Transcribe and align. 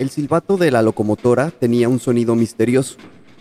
El 0.00 0.08
silbato 0.08 0.56
de 0.56 0.70
la 0.70 0.80
locomotora 0.80 1.50
tenía 1.50 1.90
un 1.90 2.00
sonido 2.00 2.34
misterioso, 2.34 2.96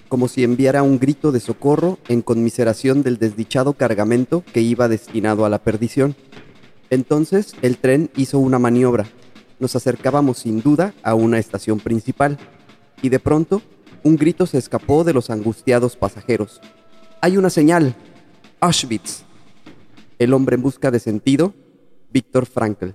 como 0.10 0.28
si 0.28 0.44
enviara 0.44 0.84
un 0.84 1.00
grito 1.00 1.32
de 1.32 1.40
socorro 1.40 2.00
en 2.10 2.22
conmiseración 2.22 3.02
del 3.02 3.18
desdichado 3.18 3.72
cargamento 3.72 4.44
que 4.52 4.60
iba 4.60 4.90
destinado 4.90 5.46
a 5.46 5.50
la 5.50 5.60
perdición. 5.60 6.18
Entonces 6.90 7.56
el 7.62 7.78
tren 7.78 8.10
hizo 8.18 8.40
una 8.40 8.60
maniobra. 8.60 9.06
Nos 9.60 9.78
acercábamos 9.78 10.40
sin 10.40 10.62
duda 10.62 10.94
a 11.02 11.14
una 11.14 11.40
estación 11.40 11.80
principal, 11.80 12.38
y 13.02 13.08
de 13.08 13.20
pronto 13.20 13.62
un 14.04 14.18
grito 14.18 14.46
se 14.46 14.58
escapó 14.58 15.06
de 15.06 15.14
los 15.14 15.30
angustiados 15.30 15.96
pasajeros. 15.96 16.60
Hay 17.22 17.38
una 17.38 17.50
señal. 17.50 17.96
Auschwitz. 18.60 19.24
El 20.18 20.34
hombre 20.34 20.58
en 20.58 20.62
busca 20.62 20.92
de 20.92 21.00
sentido, 21.00 21.54
Víctor 22.12 22.48
Frankl. 22.48 22.90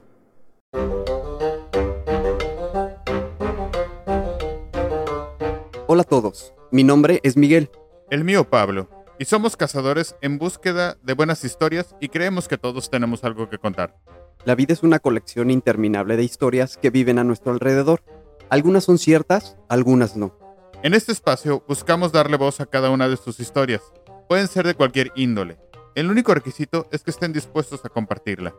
Hola 5.95 6.03
a 6.03 6.07
todos, 6.07 6.53
mi 6.73 6.83
nombre 6.83 7.21
es 7.23 7.37
Miguel. 7.37 7.71
El 8.11 8.25
mío 8.25 8.51
Pablo. 8.51 8.91
Y 9.21 9.27
somos 9.27 9.57
cazadores 9.57 10.17
en 10.23 10.39
búsqueda 10.39 10.99
de 11.05 11.13
buenas 11.13 11.45
historias 11.45 11.95
y 12.01 12.09
creemos 12.09 12.49
que 12.49 12.59
todos 12.59 12.91
tenemos 12.91 13.23
algo 13.23 13.49
que 13.49 13.59
contar. 13.59 13.97
La 14.45 14.57
vida 14.57 14.73
es 14.73 14.83
una 14.83 14.99
colección 14.99 15.53
interminable 15.53 16.17
de 16.17 16.25
historias 16.25 16.79
que 16.79 16.91
viven 16.91 17.21
a 17.21 17.23
nuestro 17.23 17.53
alrededor. 17.53 18.03
Algunas 18.51 18.83
son 18.83 18.99
ciertas, 18.99 19.57
algunas 19.69 20.17
no. 20.17 20.37
En 20.83 20.95
este 20.95 21.13
espacio 21.13 21.63
buscamos 21.69 22.11
darle 22.11 22.39
voz 22.39 22.59
a 22.59 22.67
cada 22.67 22.91
una 22.91 23.09
de 23.09 23.17
sus 23.17 23.39
historias. 23.39 23.83
Pueden 24.29 24.49
ser 24.49 24.67
de 24.67 24.75
cualquier 24.75 25.13
índole. 25.15 25.61
El 25.95 26.11
único 26.11 26.35
requisito 26.35 26.89
es 26.91 27.05
que 27.05 27.13
estén 27.13 27.33
dispuestos 27.33 27.85
a 27.85 27.89
compartirla. 27.89 28.53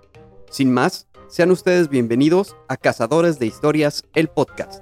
Sin 0.50 0.74
más, 0.74 1.10
sean 1.28 1.52
ustedes 1.52 1.90
bienvenidos 1.90 2.56
a 2.70 2.78
Cazadores 2.78 3.40
de 3.40 3.48
Historias, 3.48 4.06
el 4.14 4.30
podcast. 4.30 4.82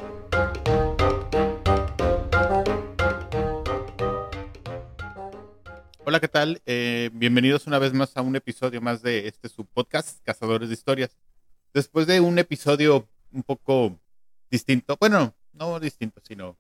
Hola, 6.14 6.20
¿qué 6.20 6.28
tal? 6.28 6.62
Eh, 6.68 7.10
bienvenidos 7.12 7.66
una 7.66 7.80
vez 7.80 7.92
más 7.92 8.16
a 8.16 8.22
un 8.22 8.36
episodio 8.36 8.80
más 8.82 9.02
de 9.02 9.28
este 9.28 9.50
subpodcast, 9.50 10.22
Cazadores 10.22 10.70
de 10.70 10.76
Historias. 10.76 11.18
Después 11.74 12.06
de 12.06 12.20
un 12.20 12.38
episodio 12.38 13.10
un 13.32 13.42
poco 13.42 14.00
distinto, 14.52 14.96
bueno, 15.00 15.34
no 15.54 15.80
distinto, 15.80 16.22
sino 16.24 16.56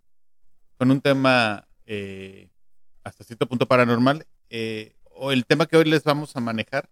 con 0.80 0.90
un 0.90 1.02
tema 1.02 1.68
eh, 1.86 2.50
hasta 3.04 3.24
cierto 3.24 3.48
punto 3.48 3.68
paranormal, 3.68 4.26
eh, 4.50 4.96
o 5.04 5.31
el 5.31 5.46
tema 5.46 5.68
que 5.68 5.78
hoy 5.78 5.86
les 5.86 6.04
vamos 6.04 6.36
a 6.36 6.40
manejar, 6.40 6.90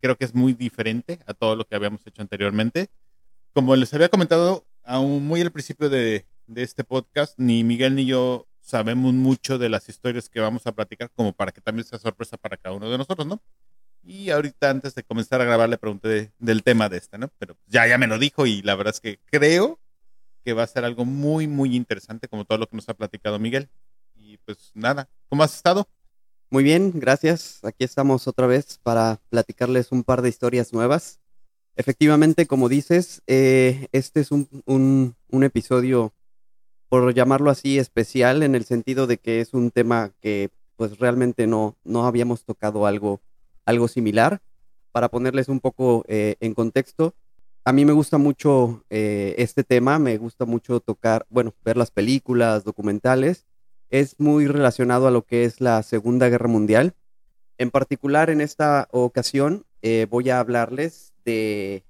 creo 0.00 0.16
que 0.16 0.24
es 0.24 0.34
muy 0.34 0.54
diferente 0.54 1.20
a 1.26 1.34
todo 1.34 1.54
lo 1.54 1.66
que 1.66 1.76
habíamos 1.76 2.06
hecho 2.06 2.22
anteriormente. 2.22 2.88
Como 3.52 3.76
les 3.76 3.92
había 3.92 4.08
comentado 4.08 4.64
aún 4.84 5.26
muy 5.26 5.42
al 5.42 5.52
principio 5.52 5.90
de, 5.90 6.24
de 6.46 6.62
este 6.62 6.82
podcast, 6.82 7.38
ni 7.38 7.62
Miguel 7.62 7.94
ni 7.94 8.06
yo 8.06 8.46
sabemos 8.64 9.12
mucho 9.12 9.58
de 9.58 9.68
las 9.68 9.88
historias 9.88 10.30
que 10.30 10.40
vamos 10.40 10.66
a 10.66 10.72
platicar, 10.72 11.10
como 11.14 11.34
para 11.34 11.52
que 11.52 11.60
también 11.60 11.86
sea 11.86 11.98
sorpresa 11.98 12.38
para 12.38 12.56
cada 12.56 12.74
uno 12.74 12.90
de 12.90 12.96
nosotros, 12.96 13.26
¿no? 13.26 13.42
Y 14.02 14.30
ahorita 14.30 14.70
antes 14.70 14.94
de 14.94 15.02
comenzar 15.02 15.40
a 15.40 15.44
grabar 15.44 15.68
le 15.68 15.76
pregunté 15.76 16.32
del 16.38 16.62
tema 16.62 16.88
de 16.88 16.96
esta, 16.96 17.18
¿no? 17.18 17.30
Pero 17.38 17.56
ya, 17.66 17.86
ya 17.86 17.98
me 17.98 18.06
lo 18.06 18.18
dijo 18.18 18.46
y 18.46 18.62
la 18.62 18.74
verdad 18.74 18.94
es 18.94 19.00
que 19.00 19.20
creo 19.26 19.78
que 20.44 20.54
va 20.54 20.62
a 20.62 20.66
ser 20.66 20.84
algo 20.84 21.04
muy, 21.04 21.46
muy 21.46 21.76
interesante, 21.76 22.26
como 22.26 22.46
todo 22.46 22.58
lo 22.58 22.66
que 22.66 22.76
nos 22.76 22.88
ha 22.88 22.94
platicado 22.94 23.38
Miguel. 23.38 23.68
Y 24.14 24.38
pues 24.38 24.70
nada, 24.74 25.08
¿cómo 25.28 25.42
has 25.42 25.54
estado? 25.54 25.86
Muy 26.50 26.64
bien, 26.64 26.92
gracias. 26.94 27.60
Aquí 27.64 27.84
estamos 27.84 28.26
otra 28.26 28.46
vez 28.46 28.78
para 28.82 29.20
platicarles 29.28 29.92
un 29.92 30.04
par 30.04 30.22
de 30.22 30.30
historias 30.30 30.72
nuevas. 30.72 31.20
Efectivamente, 31.76 32.46
como 32.46 32.68
dices, 32.70 33.22
eh, 33.26 33.88
este 33.92 34.20
es 34.20 34.30
un, 34.30 34.48
un 34.64 35.44
episodio 35.44 36.14
por 36.94 37.12
llamarlo 37.12 37.50
así, 37.50 37.80
especial 37.80 38.44
en 38.44 38.54
el 38.54 38.64
sentido 38.64 39.08
de 39.08 39.18
que 39.18 39.40
es 39.40 39.52
un 39.52 39.72
tema 39.72 40.12
que 40.20 40.50
pues 40.76 41.00
realmente 41.00 41.48
no, 41.48 41.76
no 41.82 42.06
habíamos 42.06 42.44
tocado 42.44 42.86
algo, 42.86 43.20
algo 43.64 43.88
similar. 43.88 44.42
Para 44.92 45.08
ponerles 45.08 45.48
un 45.48 45.58
poco 45.58 46.04
eh, 46.06 46.36
en 46.38 46.54
contexto, 46.54 47.16
a 47.64 47.72
mí 47.72 47.84
me 47.84 47.92
gusta 47.92 48.16
mucho 48.16 48.84
eh, 48.90 49.34
este 49.38 49.64
tema, 49.64 49.98
me 49.98 50.16
gusta 50.18 50.44
mucho 50.44 50.78
tocar, 50.78 51.26
bueno, 51.30 51.52
ver 51.64 51.76
las 51.76 51.90
películas, 51.90 52.62
documentales. 52.62 53.44
Es 53.90 54.20
muy 54.20 54.46
relacionado 54.46 55.08
a 55.08 55.10
lo 55.10 55.22
que 55.22 55.42
es 55.42 55.60
la 55.60 55.82
Segunda 55.82 56.28
Guerra 56.28 56.46
Mundial. 56.46 56.94
En 57.58 57.72
particular, 57.72 58.30
en 58.30 58.40
esta 58.40 58.86
ocasión, 58.92 59.66
eh, 59.82 60.06
voy 60.08 60.30
a 60.30 60.38
hablarles 60.38 61.12
de 61.24 61.82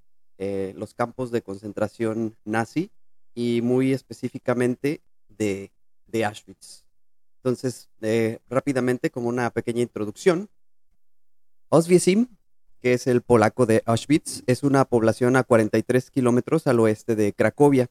los 0.76 0.94
campos 0.94 1.30
de 1.30 1.42
concentración 1.42 2.36
nazi 2.46 2.90
y 3.34 3.60
muy 3.62 3.92
específicamente 3.92 5.02
de, 5.28 5.72
de 6.06 6.24
Auschwitz. 6.24 6.84
Entonces, 7.44 7.90
eh, 8.00 8.38
rápidamente, 8.48 9.10
como 9.10 9.28
una 9.28 9.50
pequeña 9.50 9.82
introducción, 9.82 10.48
Oswiecim, 11.68 12.28
que 12.80 12.94
es 12.94 13.06
el 13.06 13.22
polaco 13.22 13.66
de 13.66 13.82
Auschwitz, 13.84 14.42
es 14.46 14.62
una 14.62 14.84
población 14.84 15.36
a 15.36 15.42
43 15.42 16.10
kilómetros 16.10 16.66
al 16.66 16.80
oeste 16.80 17.16
de 17.16 17.32
Cracovia. 17.32 17.88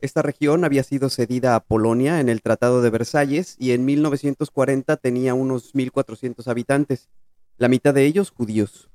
Esta 0.00 0.22
región 0.22 0.64
había 0.64 0.82
sido 0.82 1.10
cedida 1.10 1.54
a 1.54 1.60
Polonia 1.60 2.20
en 2.20 2.28
el 2.28 2.40
Tratado 2.40 2.80
de 2.80 2.90
Versalles 2.90 3.56
y 3.58 3.72
en 3.72 3.84
1940 3.84 4.96
tenía 4.96 5.34
unos 5.34 5.74
1.400 5.74 6.46
habitantes, 6.46 7.10
la 7.58 7.68
mitad 7.68 7.92
de 7.92 8.06
ellos 8.06 8.30
judíos. 8.30 8.88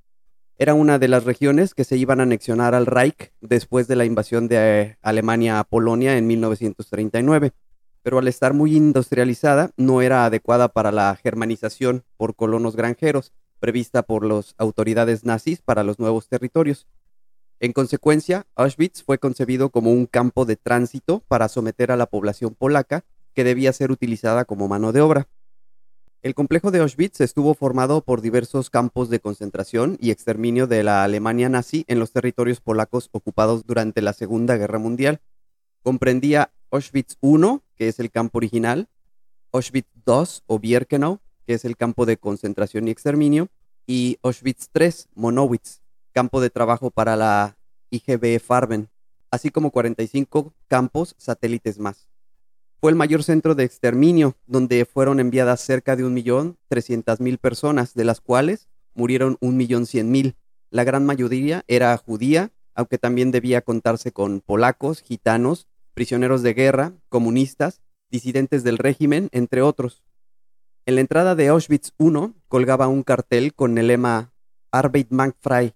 Era 0.57 0.73
una 0.73 0.99
de 0.99 1.09
las 1.09 1.25
regiones 1.25 1.73
que 1.73 1.83
se 1.83 1.97
iban 1.97 2.19
a 2.19 2.23
anexionar 2.23 2.75
al 2.75 2.85
Reich 2.85 3.33
después 3.41 3.87
de 3.87 3.97
la 3.97 4.05
invasión 4.05 4.47
de 4.47 4.57
eh, 4.57 4.97
Alemania 5.01 5.59
a 5.59 5.65
Polonia 5.65 6.17
en 6.17 6.27
1939, 6.27 7.51
pero 8.01 8.19
al 8.19 8.27
estar 8.27 8.53
muy 8.53 8.75
industrializada 8.75 9.71
no 9.75 10.01
era 10.01 10.25
adecuada 10.25 10.69
para 10.69 10.93
la 10.93 11.15
germanización 11.21 12.05
por 12.15 12.35
colonos 12.35 12.75
granjeros 12.75 13.33
prevista 13.59 14.03
por 14.03 14.25
las 14.25 14.53
autoridades 14.57 15.25
nazis 15.25 15.61
para 15.61 15.83
los 15.83 15.99
nuevos 15.99 16.27
territorios. 16.27 16.87
En 17.59 17.73
consecuencia, 17.73 18.45
Auschwitz 18.55 19.03
fue 19.03 19.17
concebido 19.17 19.71
como 19.71 19.91
un 19.91 20.05
campo 20.05 20.45
de 20.45 20.55
tránsito 20.55 21.23
para 21.27 21.47
someter 21.47 21.91
a 21.91 21.97
la 21.97 22.05
población 22.05 22.53
polaca 22.53 23.05
que 23.33 23.43
debía 23.43 23.73
ser 23.73 23.91
utilizada 23.91 24.45
como 24.45 24.67
mano 24.67 24.91
de 24.91 25.01
obra. 25.01 25.27
El 26.25 26.33
complejo 26.33 26.71
de 26.71 26.79
Auschwitz 26.79 27.21
estuvo 27.21 27.53
formado 27.53 28.01
por 28.01 28.19
diversos 28.19 28.71
campos 28.71 29.11
de 29.11 29.19
concentración 29.19 29.95
y 30.01 30.09
exterminio 30.09 30.65
de 30.65 30.81
la 30.81 31.03
Alemania 31.03 31.49
nazi 31.49 31.85
en 31.87 31.99
los 31.99 32.13
territorios 32.13 32.61
polacos 32.61 33.09
ocupados 33.11 33.67
durante 33.67 34.01
la 34.01 34.11
Segunda 34.11 34.57
Guerra 34.57 34.79
Mundial. 34.79 35.21
Comprendía 35.83 36.51
Auschwitz 36.71 37.19
I, 37.21 37.59
que 37.75 37.89
es 37.89 37.99
el 37.99 38.09
campo 38.09 38.39
original, 38.39 38.89
Auschwitz 39.51 39.87
II 40.07 40.41
o 40.47 40.57
Birkenau, 40.57 41.19
que 41.45 41.53
es 41.53 41.63
el 41.63 41.77
campo 41.77 42.07
de 42.07 42.17
concentración 42.17 42.87
y 42.87 42.91
exterminio, 42.91 43.49
y 43.85 44.17
Auschwitz 44.23 44.71
III, 44.73 45.11
Monowitz, 45.13 45.83
campo 46.11 46.41
de 46.41 46.49
trabajo 46.49 46.89
para 46.89 47.15
la 47.15 47.55
IGB 47.91 48.39
Farben, 48.39 48.89
así 49.29 49.51
como 49.51 49.69
45 49.69 50.55
campos 50.67 51.13
satélites 51.19 51.77
más. 51.77 52.04
Fue 52.85 52.91
el 52.91 52.97
mayor 52.97 53.23
centro 53.23 53.55
de 53.55 53.63
exterminio, 53.63 54.35
donde 54.45 54.85
fueron 54.85 55.19
enviadas 55.19 55.59
cerca 55.59 55.95
de 55.95 56.03
1.300.000 56.05 57.39
personas, 57.39 57.95
de 57.95 58.03
las 58.03 58.21
cuales 58.21 58.67
murieron 58.93 59.39
1.100.000. 59.39 60.35
La 60.69 60.83
gran 60.83 61.03
mayoría 61.03 61.63
era 61.67 61.97
judía, 61.97 62.51
aunque 62.75 62.99
también 62.99 63.31
debía 63.31 63.63
contarse 63.63 64.11
con 64.11 64.39
polacos, 64.39 65.01
gitanos, 65.01 65.65
prisioneros 65.95 66.43
de 66.43 66.53
guerra, 66.53 66.93
comunistas, 67.09 67.81
disidentes 68.11 68.63
del 68.63 68.77
régimen, 68.77 69.29
entre 69.31 69.63
otros. 69.63 70.03
En 70.85 70.93
la 70.93 71.01
entrada 71.01 71.33
de 71.33 71.47
Auschwitz 71.47 71.91
I 71.97 72.35
colgaba 72.47 72.87
un 72.87 73.01
cartel 73.01 73.55
con 73.55 73.79
el 73.79 73.87
lema 73.87 74.31
Arbeit 74.69 75.09
macht 75.09 75.37
frei, 75.41 75.73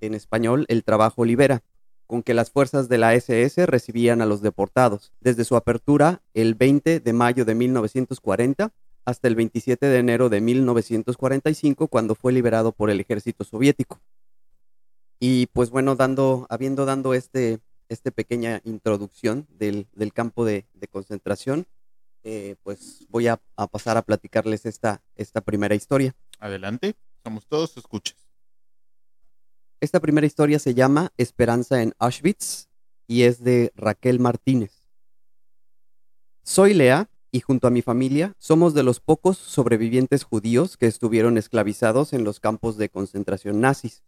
en 0.00 0.14
español, 0.14 0.66
el 0.68 0.82
trabajo 0.82 1.24
libera 1.24 1.62
con 2.06 2.22
que 2.22 2.34
las 2.34 2.50
fuerzas 2.50 2.88
de 2.88 2.98
la 2.98 3.14
SS 3.14 3.66
recibían 3.66 4.20
a 4.20 4.26
los 4.26 4.42
deportados, 4.42 5.12
desde 5.20 5.44
su 5.44 5.56
apertura 5.56 6.22
el 6.34 6.54
20 6.54 7.00
de 7.00 7.12
mayo 7.12 7.44
de 7.44 7.54
1940 7.54 8.72
hasta 9.04 9.28
el 9.28 9.34
27 9.34 9.86
de 9.86 9.98
enero 9.98 10.28
de 10.28 10.40
1945, 10.40 11.88
cuando 11.88 12.14
fue 12.14 12.32
liberado 12.32 12.72
por 12.72 12.90
el 12.90 13.00
ejército 13.00 13.44
soviético. 13.44 14.00
Y 15.20 15.46
pues 15.46 15.70
bueno, 15.70 15.94
dando, 15.94 16.46
habiendo 16.50 16.84
dado 16.86 17.14
este, 17.14 17.60
este 17.88 18.12
pequeña 18.12 18.60
introducción 18.64 19.46
del, 19.50 19.86
campo 20.12 20.44
de, 20.44 20.66
concentración, 20.90 21.66
eh, 22.22 22.56
pues 22.62 23.06
voy 23.08 23.28
a, 23.28 23.40
a, 23.56 23.66
pasar 23.66 23.96
a 23.96 24.02
platicarles 24.02 24.64
esta, 24.66 25.02
esta 25.16 25.40
primera 25.40 25.74
historia. 25.74 26.14
Adelante, 26.38 26.94
somos 27.22 27.46
todos 27.46 27.76
escuchas. 27.76 28.23
Esta 29.84 30.00
primera 30.00 30.26
historia 30.26 30.58
se 30.58 30.72
llama 30.72 31.12
Esperanza 31.18 31.82
en 31.82 31.92
Auschwitz 31.98 32.70
y 33.06 33.24
es 33.24 33.44
de 33.44 33.70
Raquel 33.76 34.18
Martínez. 34.18 34.88
Soy 36.42 36.72
Lea 36.72 37.10
y 37.30 37.40
junto 37.40 37.66
a 37.66 37.70
mi 37.70 37.82
familia 37.82 38.34
somos 38.38 38.72
de 38.72 38.82
los 38.82 39.00
pocos 39.00 39.36
sobrevivientes 39.36 40.24
judíos 40.24 40.78
que 40.78 40.86
estuvieron 40.86 41.36
esclavizados 41.36 42.14
en 42.14 42.24
los 42.24 42.40
campos 42.40 42.78
de 42.78 42.88
concentración 42.88 43.60
nazis. 43.60 44.02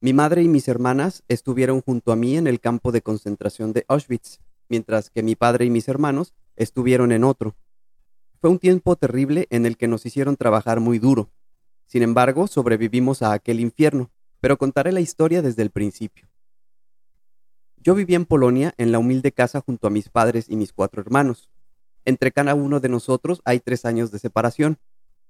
Mi 0.00 0.12
madre 0.12 0.44
y 0.44 0.48
mis 0.48 0.68
hermanas 0.68 1.24
estuvieron 1.26 1.80
junto 1.80 2.12
a 2.12 2.16
mí 2.16 2.36
en 2.36 2.46
el 2.46 2.60
campo 2.60 2.92
de 2.92 3.02
concentración 3.02 3.72
de 3.72 3.84
Auschwitz 3.88 4.38
mientras 4.68 5.10
que 5.10 5.24
mi 5.24 5.34
padre 5.34 5.64
y 5.64 5.70
mis 5.70 5.88
hermanos 5.88 6.34
estuvieron 6.54 7.10
en 7.10 7.24
otro. 7.24 7.56
Fue 8.40 8.48
un 8.48 8.60
tiempo 8.60 8.94
terrible 8.94 9.48
en 9.50 9.66
el 9.66 9.76
que 9.76 9.88
nos 9.88 10.06
hicieron 10.06 10.36
trabajar 10.36 10.78
muy 10.78 11.00
duro. 11.00 11.32
Sin 11.86 12.04
embargo, 12.04 12.46
sobrevivimos 12.46 13.22
a 13.22 13.32
aquel 13.32 13.58
infierno, 13.58 14.12
pero 14.40 14.58
contaré 14.58 14.92
la 14.92 15.00
historia 15.00 15.42
desde 15.42 15.62
el 15.62 15.70
principio. 15.70 16.28
Yo 17.76 17.94
vivía 17.94 18.16
en 18.16 18.26
Polonia 18.26 18.74
en 18.76 18.92
la 18.92 18.98
humilde 18.98 19.32
casa 19.32 19.60
junto 19.60 19.86
a 19.86 19.90
mis 19.90 20.08
padres 20.08 20.46
y 20.48 20.56
mis 20.56 20.72
cuatro 20.72 21.00
hermanos. 21.00 21.50
Entre 22.04 22.32
cada 22.32 22.54
uno 22.54 22.80
de 22.80 22.88
nosotros 22.88 23.40
hay 23.44 23.60
tres 23.60 23.84
años 23.84 24.10
de 24.10 24.18
separación. 24.18 24.78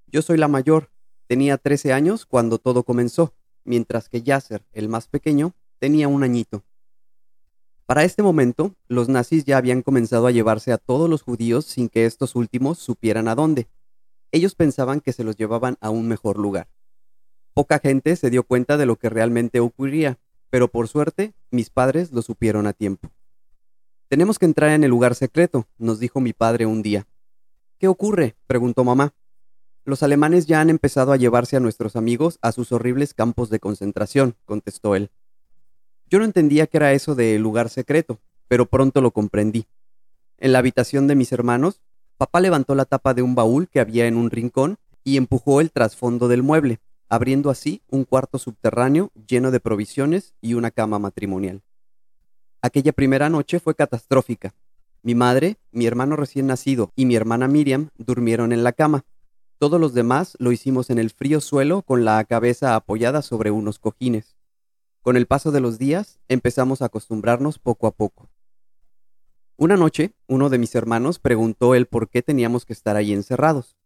Yo 0.06 0.22
soy 0.22 0.38
la 0.38 0.48
mayor, 0.48 0.90
tenía 1.28 1.58
13 1.58 1.92
años 1.92 2.26
cuando 2.26 2.58
todo 2.58 2.82
comenzó, 2.82 3.34
mientras 3.64 4.08
que 4.08 4.22
Yasser, 4.22 4.64
el 4.72 4.88
más 4.88 5.06
pequeño, 5.06 5.54
tenía 5.78 6.08
un 6.08 6.24
añito. 6.24 6.64
Para 7.86 8.04
este 8.04 8.22
momento, 8.22 8.74
los 8.88 9.08
nazis 9.08 9.44
ya 9.44 9.56
habían 9.56 9.82
comenzado 9.82 10.26
a 10.26 10.30
llevarse 10.30 10.72
a 10.72 10.78
todos 10.78 11.10
los 11.10 11.22
judíos 11.22 11.66
sin 11.66 11.88
que 11.88 12.06
estos 12.06 12.36
últimos 12.36 12.78
supieran 12.78 13.28
a 13.28 13.34
dónde. 13.34 13.68
Ellos 14.32 14.54
pensaban 14.54 15.00
que 15.00 15.12
se 15.12 15.24
los 15.24 15.36
llevaban 15.36 15.76
a 15.80 15.90
un 15.90 16.06
mejor 16.06 16.38
lugar. 16.38 16.68
Poca 17.54 17.78
gente 17.78 18.16
se 18.16 18.30
dio 18.30 18.44
cuenta 18.44 18.76
de 18.76 18.86
lo 18.86 18.96
que 18.96 19.08
realmente 19.08 19.60
ocurría, 19.60 20.18
pero 20.50 20.68
por 20.68 20.88
suerte 20.88 21.34
mis 21.50 21.70
padres 21.70 22.12
lo 22.12 22.22
supieron 22.22 22.66
a 22.66 22.72
tiempo. 22.72 23.10
Tenemos 24.08 24.38
que 24.38 24.46
entrar 24.46 24.70
en 24.70 24.84
el 24.84 24.90
lugar 24.90 25.14
secreto, 25.14 25.68
nos 25.78 26.00
dijo 26.00 26.20
mi 26.20 26.32
padre 26.32 26.66
un 26.66 26.82
día. 26.82 27.06
¿Qué 27.78 27.88
ocurre? 27.88 28.36
preguntó 28.46 28.84
mamá. 28.84 29.14
Los 29.84 30.02
alemanes 30.02 30.46
ya 30.46 30.60
han 30.60 30.68
empezado 30.68 31.12
a 31.12 31.16
llevarse 31.16 31.56
a 31.56 31.60
nuestros 31.60 31.96
amigos 31.96 32.38
a 32.42 32.52
sus 32.52 32.72
horribles 32.72 33.14
campos 33.14 33.50
de 33.50 33.60
concentración, 33.60 34.36
contestó 34.44 34.94
él. 34.94 35.10
Yo 36.08 36.18
no 36.18 36.24
entendía 36.24 36.66
qué 36.66 36.76
era 36.76 36.92
eso 36.92 37.14
de 37.14 37.38
lugar 37.38 37.68
secreto, 37.68 38.20
pero 38.48 38.66
pronto 38.66 39.00
lo 39.00 39.12
comprendí. 39.12 39.66
En 40.38 40.52
la 40.52 40.58
habitación 40.58 41.06
de 41.06 41.14
mis 41.14 41.32
hermanos, 41.32 41.80
papá 42.16 42.40
levantó 42.40 42.74
la 42.74 42.84
tapa 42.84 43.14
de 43.14 43.22
un 43.22 43.34
baúl 43.34 43.68
que 43.68 43.80
había 43.80 44.06
en 44.06 44.16
un 44.16 44.30
rincón 44.30 44.78
y 45.04 45.16
empujó 45.16 45.60
el 45.60 45.70
trasfondo 45.70 46.28
del 46.28 46.42
mueble, 46.42 46.80
abriendo 47.10 47.50
así 47.50 47.82
un 47.88 48.04
cuarto 48.04 48.38
subterráneo 48.38 49.10
lleno 49.28 49.50
de 49.50 49.60
provisiones 49.60 50.32
y 50.40 50.54
una 50.54 50.70
cama 50.70 50.98
matrimonial. 50.98 51.62
Aquella 52.62 52.92
primera 52.92 53.28
noche 53.28 53.58
fue 53.58 53.74
catastrófica. 53.74 54.54
Mi 55.02 55.14
madre, 55.14 55.58
mi 55.72 55.86
hermano 55.86 56.14
recién 56.16 56.46
nacido 56.46 56.92
y 56.94 57.06
mi 57.06 57.16
hermana 57.16 57.48
Miriam 57.48 57.90
durmieron 57.98 58.52
en 58.52 58.62
la 58.62 58.72
cama. 58.72 59.04
Todos 59.58 59.80
los 59.80 59.92
demás 59.92 60.36
lo 60.38 60.52
hicimos 60.52 60.88
en 60.88 60.98
el 60.98 61.10
frío 61.10 61.40
suelo 61.40 61.82
con 61.82 62.04
la 62.04 62.22
cabeza 62.24 62.76
apoyada 62.76 63.22
sobre 63.22 63.50
unos 63.50 63.78
cojines. 63.78 64.36
Con 65.02 65.16
el 65.16 65.26
paso 65.26 65.50
de 65.50 65.60
los 65.60 65.78
días, 65.78 66.20
empezamos 66.28 66.80
a 66.80 66.86
acostumbrarnos 66.86 67.58
poco 67.58 67.86
a 67.86 67.90
poco. 67.90 68.30
Una 69.56 69.76
noche, 69.76 70.14
uno 70.28 70.48
de 70.48 70.58
mis 70.58 70.74
hermanos 70.74 71.18
preguntó 71.18 71.74
el 71.74 71.86
por 71.86 72.08
qué 72.08 72.22
teníamos 72.22 72.64
que 72.64 72.72
estar 72.72 72.96
ahí 72.96 73.12
encerrados. 73.12 73.76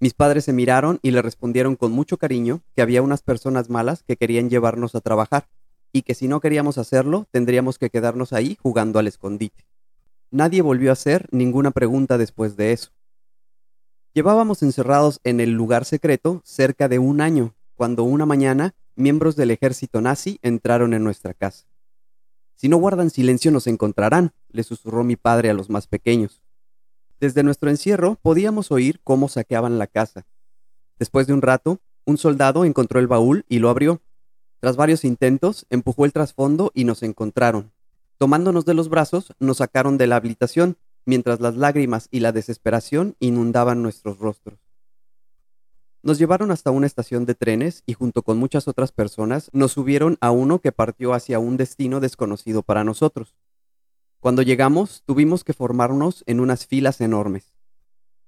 Mis 0.00 0.14
padres 0.14 0.44
se 0.44 0.52
miraron 0.52 1.00
y 1.02 1.10
le 1.10 1.22
respondieron 1.22 1.74
con 1.74 1.92
mucho 1.92 2.18
cariño 2.18 2.62
que 2.76 2.82
había 2.82 3.02
unas 3.02 3.22
personas 3.22 3.68
malas 3.68 4.04
que 4.04 4.16
querían 4.16 4.48
llevarnos 4.48 4.94
a 4.94 5.00
trabajar, 5.00 5.48
y 5.92 6.02
que 6.02 6.14
si 6.14 6.28
no 6.28 6.40
queríamos 6.40 6.78
hacerlo, 6.78 7.26
tendríamos 7.30 7.78
que 7.78 7.90
quedarnos 7.90 8.32
ahí 8.32 8.56
jugando 8.62 8.98
al 8.98 9.06
escondite. 9.06 9.66
Nadie 10.30 10.62
volvió 10.62 10.90
a 10.90 10.92
hacer 10.92 11.26
ninguna 11.32 11.70
pregunta 11.70 12.18
después 12.18 12.56
de 12.56 12.72
eso. 12.72 12.90
Llevábamos 14.14 14.62
encerrados 14.62 15.20
en 15.24 15.40
el 15.40 15.52
lugar 15.52 15.84
secreto 15.84 16.42
cerca 16.44 16.88
de 16.88 16.98
un 16.98 17.20
año, 17.20 17.54
cuando 17.74 18.04
una 18.04 18.26
mañana 18.26 18.74
miembros 18.94 19.36
del 19.36 19.50
ejército 19.50 20.00
nazi 20.00 20.38
entraron 20.42 20.92
en 20.92 21.04
nuestra 21.04 21.34
casa. 21.34 21.66
Si 22.56 22.68
no 22.68 22.76
guardan 22.76 23.10
silencio 23.10 23.50
nos 23.50 23.66
encontrarán, 23.66 24.32
le 24.50 24.64
susurró 24.64 25.04
mi 25.04 25.16
padre 25.16 25.50
a 25.50 25.54
los 25.54 25.70
más 25.70 25.86
pequeños. 25.86 26.42
Desde 27.20 27.42
nuestro 27.42 27.68
encierro 27.68 28.16
podíamos 28.22 28.70
oír 28.70 29.00
cómo 29.02 29.28
saqueaban 29.28 29.78
la 29.78 29.88
casa. 29.88 30.26
Después 30.98 31.26
de 31.26 31.32
un 31.32 31.42
rato, 31.42 31.80
un 32.04 32.16
soldado 32.16 32.64
encontró 32.64 33.00
el 33.00 33.08
baúl 33.08 33.44
y 33.48 33.58
lo 33.58 33.70
abrió. 33.70 34.00
Tras 34.60 34.76
varios 34.76 35.04
intentos, 35.04 35.66
empujó 35.68 36.04
el 36.04 36.12
trasfondo 36.12 36.70
y 36.74 36.84
nos 36.84 37.02
encontraron. 37.02 37.72
Tomándonos 38.18 38.64
de 38.64 38.74
los 38.74 38.88
brazos, 38.88 39.32
nos 39.38 39.58
sacaron 39.58 39.98
de 39.98 40.06
la 40.06 40.16
habitación, 40.16 40.76
mientras 41.06 41.40
las 41.40 41.56
lágrimas 41.56 42.08
y 42.10 42.20
la 42.20 42.32
desesperación 42.32 43.16
inundaban 43.20 43.82
nuestros 43.82 44.18
rostros. 44.18 44.58
Nos 46.02 46.18
llevaron 46.18 46.50
hasta 46.50 46.70
una 46.70 46.86
estación 46.86 47.26
de 47.26 47.34
trenes 47.34 47.82
y 47.84 47.94
junto 47.94 48.22
con 48.22 48.38
muchas 48.38 48.68
otras 48.68 48.92
personas 48.92 49.50
nos 49.52 49.72
subieron 49.72 50.16
a 50.20 50.30
uno 50.30 50.60
que 50.60 50.72
partió 50.72 51.12
hacia 51.12 51.38
un 51.38 51.56
destino 51.56 52.00
desconocido 52.00 52.62
para 52.62 52.84
nosotros. 52.84 53.34
Cuando 54.20 54.42
llegamos 54.42 55.02
tuvimos 55.06 55.44
que 55.44 55.52
formarnos 55.52 56.24
en 56.26 56.40
unas 56.40 56.66
filas 56.66 57.00
enormes. 57.00 57.54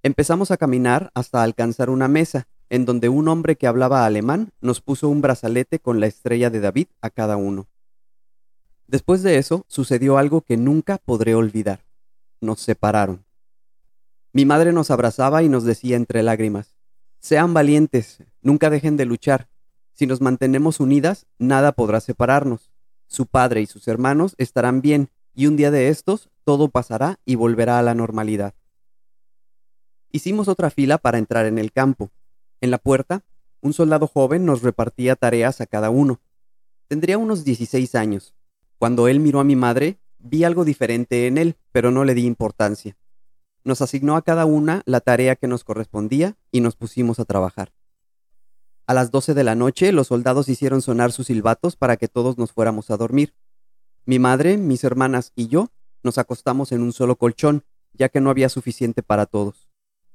Empezamos 0.03 0.51
a 0.51 0.57
caminar 0.57 1.11
hasta 1.15 1.43
alcanzar 1.43 1.91
una 1.91 2.07
mesa, 2.07 2.47
en 2.69 2.85
donde 2.85 3.09
un 3.09 3.27
hombre 3.27 3.57
que 3.57 3.67
hablaba 3.67 4.07
alemán 4.07 4.53
nos 4.61 4.81
puso 4.81 5.09
un 5.09 5.21
brazalete 5.21 5.81
con 5.81 5.99
la 5.99 6.07
estrella 6.07 6.49
de 6.49 6.61
David 6.61 6.87
a 7.01 7.11
cada 7.11 7.37
uno. 7.37 7.69
Después 8.87 9.23
de 9.23 9.39
eso 9.39 9.65
sucedió 9.69 10.17
algo 10.17 10.43
que 10.43 10.57
nunca 10.57 10.99
podré 10.99 11.35
olvidar. 11.35 11.85
Nos 12.41 12.61
separaron. 12.61 13.25
Mi 14.33 14.45
madre 14.45 14.73
nos 14.73 14.93
abrazaba 14.93 15.43
y 15.43 15.49
nos 15.49 15.65
decía 15.65 15.97
entre 15.97 16.23
lágrimas, 16.23 16.77
sean 17.19 17.53
valientes, 17.53 18.23
nunca 18.41 18.71
dejen 18.71 18.97
de 18.97 19.05
luchar. 19.05 19.49
Si 19.93 20.07
nos 20.07 20.21
mantenemos 20.21 20.81
unidas, 20.81 21.27
nada 21.39 21.73
podrá 21.73 22.01
separarnos. 22.01 22.71
Su 23.07 23.27
padre 23.27 23.61
y 23.61 23.67
sus 23.67 23.89
hermanos 23.89 24.35
estarán 24.39 24.81
bien, 24.81 25.11
y 25.41 25.47
un 25.47 25.57
día 25.57 25.71
de 25.71 25.89
estos 25.89 26.29
todo 26.45 26.69
pasará 26.69 27.19
y 27.25 27.35
volverá 27.35 27.79
a 27.79 27.83
la 27.83 27.95
normalidad. 27.95 28.53
Hicimos 30.13 30.49
otra 30.49 30.69
fila 30.69 30.99
para 30.99 31.17
entrar 31.17 31.47
en 31.47 31.59
el 31.59 31.73
campo. 31.73 32.11
En 32.61 32.71
la 32.71 32.77
puerta, 32.77 33.25
un 33.63 33.73
soldado 33.73 34.07
joven 34.07 34.45
nos 34.45 34.61
repartía 34.61 35.17
tareas 35.17 35.63
a 35.63 35.67
cada 35.67 35.89
uno. 35.89 36.21
Tendría 36.89 37.17
unos 37.17 37.43
16 37.43 37.95
años. 37.95 38.35
Cuando 38.77 39.09
él 39.09 39.19
miró 39.19 39.41
a 39.41 39.45
mi 39.45 39.57
madre, 39.57 39.99
vi 40.19 40.45
algo 40.45 40.67
diferente 40.67 41.27
en 41.27 41.39
él, 41.39 41.57
pero 41.73 41.91
no 41.91 42.05
le 42.05 42.13
di 42.13 42.27
importancia. 42.27 42.99
Nos 43.65 43.81
asignó 43.81 44.17
a 44.17 44.23
cada 44.23 44.45
una 44.45 44.83
la 44.85 45.01
tarea 45.01 45.37
que 45.37 45.49
nos 45.49 45.65
correspondía 45.65 46.37
y 46.51 46.61
nos 46.61 46.77
pusimos 46.77 47.19
a 47.19 47.25
trabajar. 47.25 47.73
A 48.87 48.93
las 48.93 49.11
12 49.11 49.33
de 49.33 49.45
la 49.45 49.55
noche 49.55 49.91
los 49.93 50.09
soldados 50.09 50.51
hicieron 50.51 50.83
sonar 50.83 51.13
sus 51.13 51.29
silbatos 51.29 51.77
para 51.77 51.97
que 51.97 52.09
todos 52.09 52.37
nos 52.37 52.53
fuéramos 52.53 52.91
a 52.91 52.99
dormir. 52.99 53.33
Mi 54.11 54.19
madre, 54.19 54.57
mis 54.57 54.83
hermanas 54.83 55.31
y 55.37 55.47
yo 55.47 55.69
nos 56.03 56.19
acostamos 56.19 56.73
en 56.73 56.83
un 56.83 56.93
solo 56.93 57.15
colchón, 57.15 57.63
ya 57.93 58.09
que 58.09 58.21
no 58.21 58.29
había 58.29 58.49
suficiente 58.49 59.05
para 59.05 59.25
todos. 59.25 59.71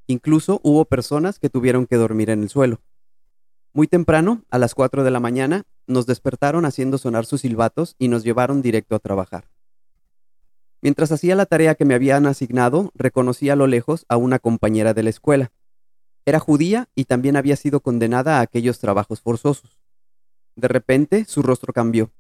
Incluso 0.06 0.60
hubo 0.64 0.84
personas 0.84 1.40
que 1.40 1.50
tuvieron 1.50 1.88
que 1.88 1.96
dormir 1.96 2.30
en 2.30 2.44
el 2.44 2.50
suelo. 2.50 2.82
Muy 3.72 3.88
temprano, 3.88 4.44
a 4.50 4.58
las 4.58 4.76
4 4.76 5.06
de 5.06 5.12
la 5.12 5.22
mañana, 5.22 5.64
nos 5.88 6.08
despertaron 6.08 6.66
haciendo 6.66 6.98
sonar 6.98 7.26
sus 7.26 7.40
silbatos 7.40 7.96
y 7.98 8.10
nos 8.10 8.26
llevaron 8.26 8.62
directo 8.62 8.98
a 8.98 9.00
trabajar. 9.00 9.50
Mientras 10.82 11.14
hacía 11.14 11.38
la 11.38 11.46
tarea 11.46 11.76
que 11.76 11.86
me 11.86 11.96
habían 11.96 12.26
asignado, 12.26 12.92
reconocí 12.96 13.50
a 13.50 13.56
lo 13.56 13.66
lejos 13.66 14.06
a 14.10 14.18
una 14.18 14.40
compañera 14.40 14.94
de 14.94 15.04
la 15.04 15.10
escuela. 15.10 15.54
Era 16.26 16.42
judía 16.42 16.90
y 16.96 17.06
también 17.06 17.38
había 17.38 17.56
sido 17.56 17.80
condenada 17.80 18.40
a 18.40 18.42
aquellos 18.42 18.80
trabajos 18.80 19.22
forzosos. 19.22 19.80
De 20.58 20.68
repente, 20.68 21.24
su 21.24 21.42
rostro 21.42 21.72
cambió. 21.72 22.12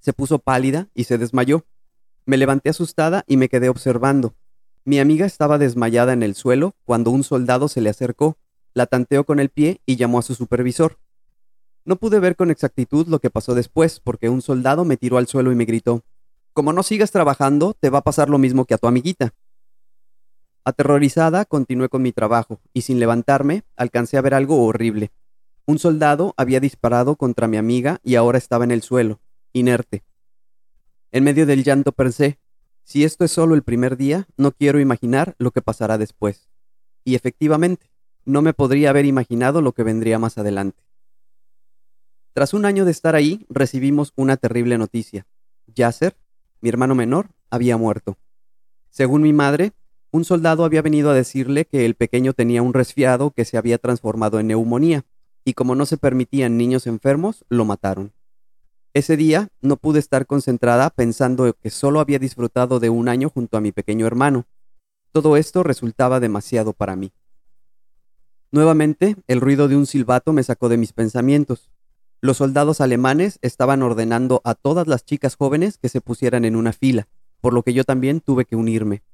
Se 0.00 0.12
puso 0.12 0.38
pálida 0.38 0.88
y 0.94 1.04
se 1.04 1.18
desmayó. 1.18 1.64
Me 2.26 2.36
levanté 2.36 2.70
asustada 2.70 3.24
y 3.26 3.36
me 3.36 3.48
quedé 3.48 3.68
observando. 3.68 4.34
Mi 4.84 4.98
amiga 4.98 5.26
estaba 5.26 5.58
desmayada 5.58 6.12
en 6.12 6.22
el 6.22 6.34
suelo 6.34 6.74
cuando 6.84 7.10
un 7.10 7.22
soldado 7.22 7.68
se 7.68 7.80
le 7.80 7.90
acercó, 7.90 8.38
la 8.74 8.86
tanteó 8.86 9.24
con 9.24 9.40
el 9.40 9.50
pie 9.50 9.80
y 9.86 9.96
llamó 9.96 10.18
a 10.18 10.22
su 10.22 10.34
supervisor. 10.34 10.98
No 11.84 11.96
pude 11.96 12.18
ver 12.18 12.36
con 12.36 12.50
exactitud 12.50 13.06
lo 13.08 13.18
que 13.18 13.30
pasó 13.30 13.54
después 13.54 14.00
porque 14.00 14.28
un 14.28 14.42
soldado 14.42 14.84
me 14.84 14.96
tiró 14.96 15.18
al 15.18 15.26
suelo 15.26 15.52
y 15.52 15.54
me 15.54 15.64
gritó, 15.64 16.02
como 16.52 16.72
no 16.72 16.82
sigas 16.82 17.10
trabajando, 17.10 17.74
te 17.78 17.90
va 17.90 17.98
a 17.98 18.04
pasar 18.04 18.28
lo 18.28 18.38
mismo 18.38 18.64
que 18.64 18.74
a 18.74 18.78
tu 18.78 18.86
amiguita. 18.86 19.34
Aterrorizada, 20.64 21.44
continué 21.44 21.88
con 21.88 22.02
mi 22.02 22.12
trabajo, 22.12 22.60
y 22.72 22.82
sin 22.82 23.00
levantarme, 23.00 23.62
alcancé 23.76 24.18
a 24.18 24.20
ver 24.20 24.34
algo 24.34 24.62
horrible. 24.64 25.10
Un 25.66 25.78
soldado 25.78 26.34
había 26.36 26.60
disparado 26.60 27.16
contra 27.16 27.46
mi 27.46 27.56
amiga 27.56 28.00
y 28.02 28.16
ahora 28.16 28.36
estaba 28.36 28.64
en 28.64 28.72
el 28.72 28.82
suelo, 28.82 29.20
inerte. 29.52 30.04
En 31.12 31.24
medio 31.24 31.46
del 31.46 31.64
llanto 31.64 31.92
pensé, 31.92 32.38
si 32.84 33.04
esto 33.04 33.24
es 33.24 33.30
solo 33.30 33.54
el 33.54 33.62
primer 33.62 33.96
día, 33.96 34.26
no 34.36 34.52
quiero 34.52 34.80
imaginar 34.80 35.34
lo 35.38 35.50
que 35.50 35.62
pasará 35.62 35.98
después. 35.98 36.48
Y 37.04 37.14
efectivamente, 37.14 37.90
no 38.24 38.42
me 38.42 38.52
podría 38.52 38.90
haber 38.90 39.06
imaginado 39.06 39.62
lo 39.62 39.72
que 39.72 39.82
vendría 39.82 40.18
más 40.18 40.38
adelante. 40.38 40.84
Tras 42.32 42.54
un 42.54 42.64
año 42.64 42.84
de 42.84 42.90
estar 42.90 43.14
ahí, 43.14 43.44
recibimos 43.48 44.12
una 44.16 44.36
terrible 44.36 44.78
noticia. 44.78 45.26
Yasser, 45.66 46.16
mi 46.60 46.68
hermano 46.68 46.94
menor, 46.94 47.30
había 47.50 47.76
muerto. 47.76 48.18
Según 48.88 49.22
mi 49.22 49.32
madre, 49.32 49.72
un 50.12 50.24
soldado 50.24 50.64
había 50.64 50.82
venido 50.82 51.10
a 51.10 51.14
decirle 51.14 51.64
que 51.64 51.86
el 51.86 51.94
pequeño 51.94 52.32
tenía 52.32 52.62
un 52.62 52.74
resfriado 52.74 53.30
que 53.30 53.44
se 53.44 53.56
había 53.56 53.78
transformado 53.78 54.40
en 54.40 54.48
neumonía, 54.48 55.04
y 55.44 55.54
como 55.54 55.74
no 55.74 55.86
se 55.86 55.96
permitían 55.96 56.56
niños 56.56 56.86
enfermos, 56.86 57.44
lo 57.48 57.64
mataron. 57.64 58.12
Ese 58.92 59.16
día 59.16 59.50
no 59.60 59.76
pude 59.76 60.00
estar 60.00 60.26
concentrada 60.26 60.90
pensando 60.90 61.54
que 61.54 61.70
solo 61.70 62.00
había 62.00 62.18
disfrutado 62.18 62.80
de 62.80 62.90
un 62.90 63.08
año 63.08 63.30
junto 63.30 63.56
a 63.56 63.60
mi 63.60 63.70
pequeño 63.70 64.04
hermano. 64.04 64.46
Todo 65.12 65.36
esto 65.36 65.62
resultaba 65.62 66.18
demasiado 66.18 66.72
para 66.72 66.96
mí. 66.96 67.12
Nuevamente, 68.50 69.16
el 69.28 69.40
ruido 69.40 69.68
de 69.68 69.76
un 69.76 69.86
silbato 69.86 70.32
me 70.32 70.42
sacó 70.42 70.68
de 70.68 70.76
mis 70.76 70.92
pensamientos. 70.92 71.70
Los 72.20 72.38
soldados 72.38 72.80
alemanes 72.80 73.38
estaban 73.42 73.82
ordenando 73.82 74.40
a 74.42 74.56
todas 74.56 74.88
las 74.88 75.04
chicas 75.04 75.36
jóvenes 75.36 75.78
que 75.78 75.88
se 75.88 76.00
pusieran 76.00 76.44
en 76.44 76.56
una 76.56 76.72
fila, 76.72 77.06
por 77.40 77.52
lo 77.52 77.62
que 77.62 77.72
yo 77.72 77.84
también 77.84 78.20
tuve 78.20 78.44
que 78.44 78.56
unirme. 78.56 79.04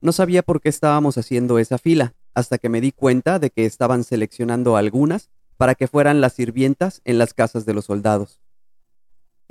No 0.00 0.12
sabía 0.12 0.42
por 0.42 0.62
qué 0.62 0.70
estábamos 0.70 1.18
haciendo 1.18 1.58
esa 1.58 1.76
fila, 1.76 2.14
hasta 2.34 2.56
que 2.56 2.70
me 2.70 2.80
di 2.80 2.92
cuenta 2.92 3.38
de 3.38 3.50
que 3.50 3.66
estaban 3.66 4.04
seleccionando 4.04 4.76
algunas 4.76 5.28
para 5.58 5.74
que 5.74 5.86
fueran 5.86 6.22
las 6.22 6.32
sirvientas 6.32 7.02
en 7.04 7.18
las 7.18 7.34
casas 7.34 7.66
de 7.66 7.74
los 7.74 7.84
soldados. 7.84 8.41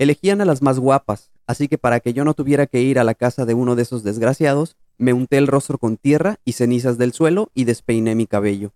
Elegían 0.01 0.41
a 0.41 0.45
las 0.45 0.63
más 0.63 0.79
guapas, 0.79 1.29
así 1.45 1.67
que 1.67 1.77
para 1.77 1.99
que 1.99 2.11
yo 2.11 2.25
no 2.25 2.33
tuviera 2.33 2.65
que 2.65 2.81
ir 2.81 2.97
a 2.97 3.03
la 3.03 3.13
casa 3.13 3.45
de 3.45 3.53
uno 3.53 3.75
de 3.75 3.83
esos 3.83 4.01
desgraciados, 4.01 4.75
me 4.97 5.13
unté 5.13 5.37
el 5.37 5.45
rostro 5.45 5.77
con 5.77 5.95
tierra 5.95 6.39
y 6.43 6.53
cenizas 6.53 6.97
del 6.97 7.13
suelo 7.13 7.51
y 7.53 7.65
despeiné 7.65 8.15
mi 8.15 8.25
cabello. 8.25 8.73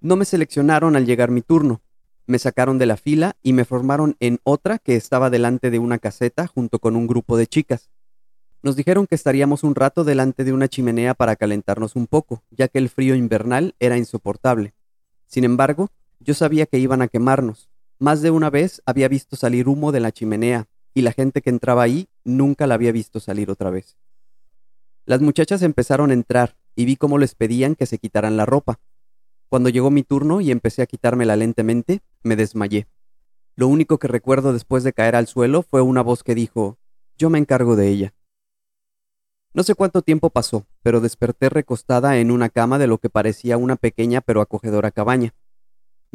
No 0.00 0.14
me 0.14 0.24
seleccionaron 0.24 0.94
al 0.94 1.06
llegar 1.06 1.32
mi 1.32 1.42
turno, 1.42 1.82
me 2.24 2.38
sacaron 2.38 2.78
de 2.78 2.86
la 2.86 2.96
fila 2.96 3.34
y 3.42 3.52
me 3.52 3.64
formaron 3.64 4.14
en 4.20 4.38
otra 4.44 4.78
que 4.78 4.94
estaba 4.94 5.28
delante 5.28 5.72
de 5.72 5.80
una 5.80 5.98
caseta 5.98 6.46
junto 6.46 6.78
con 6.78 6.94
un 6.94 7.08
grupo 7.08 7.36
de 7.36 7.48
chicas. 7.48 7.90
Nos 8.62 8.76
dijeron 8.76 9.08
que 9.08 9.16
estaríamos 9.16 9.64
un 9.64 9.74
rato 9.74 10.04
delante 10.04 10.44
de 10.44 10.52
una 10.52 10.68
chimenea 10.68 11.14
para 11.14 11.34
calentarnos 11.34 11.96
un 11.96 12.06
poco, 12.06 12.44
ya 12.52 12.68
que 12.68 12.78
el 12.78 12.90
frío 12.90 13.16
invernal 13.16 13.74
era 13.80 13.98
insoportable. 13.98 14.72
Sin 15.26 15.42
embargo, 15.42 15.90
yo 16.20 16.32
sabía 16.32 16.66
que 16.66 16.78
iban 16.78 17.02
a 17.02 17.08
quemarnos. 17.08 17.70
Más 17.98 18.20
de 18.20 18.30
una 18.30 18.50
vez 18.50 18.82
había 18.84 19.08
visto 19.08 19.36
salir 19.36 19.68
humo 19.68 19.90
de 19.90 20.00
la 20.00 20.12
chimenea, 20.12 20.68
y 20.92 21.02
la 21.02 21.12
gente 21.12 21.40
que 21.40 21.50
entraba 21.50 21.82
ahí 21.82 22.08
nunca 22.24 22.66
la 22.66 22.74
había 22.74 22.92
visto 22.92 23.20
salir 23.20 23.50
otra 23.50 23.70
vez. 23.70 23.96
Las 25.06 25.22
muchachas 25.22 25.62
empezaron 25.62 26.10
a 26.10 26.14
entrar, 26.14 26.56
y 26.74 26.84
vi 26.84 26.96
cómo 26.96 27.16
les 27.16 27.34
pedían 27.34 27.74
que 27.74 27.86
se 27.86 27.98
quitaran 27.98 28.36
la 28.36 28.44
ropa. 28.44 28.80
Cuando 29.48 29.70
llegó 29.70 29.90
mi 29.90 30.02
turno 30.02 30.40
y 30.40 30.50
empecé 30.50 30.82
a 30.82 30.86
quitármela 30.86 31.36
lentamente, 31.36 32.00
me 32.22 32.36
desmayé. 32.36 32.86
Lo 33.54 33.68
único 33.68 33.98
que 33.98 34.08
recuerdo 34.08 34.52
después 34.52 34.84
de 34.84 34.92
caer 34.92 35.16
al 35.16 35.26
suelo 35.26 35.62
fue 35.62 35.80
una 35.80 36.02
voz 36.02 36.22
que 36.22 36.34
dijo, 36.34 36.76
yo 37.16 37.30
me 37.30 37.38
encargo 37.38 37.76
de 37.76 37.88
ella. 37.88 38.14
No 39.54 39.62
sé 39.62 39.74
cuánto 39.74 40.02
tiempo 40.02 40.28
pasó, 40.28 40.66
pero 40.82 41.00
desperté 41.00 41.48
recostada 41.48 42.18
en 42.18 42.30
una 42.30 42.50
cama 42.50 42.78
de 42.78 42.88
lo 42.88 42.98
que 42.98 43.08
parecía 43.08 43.56
una 43.56 43.76
pequeña 43.76 44.20
pero 44.20 44.42
acogedora 44.42 44.90
cabaña. 44.90 45.34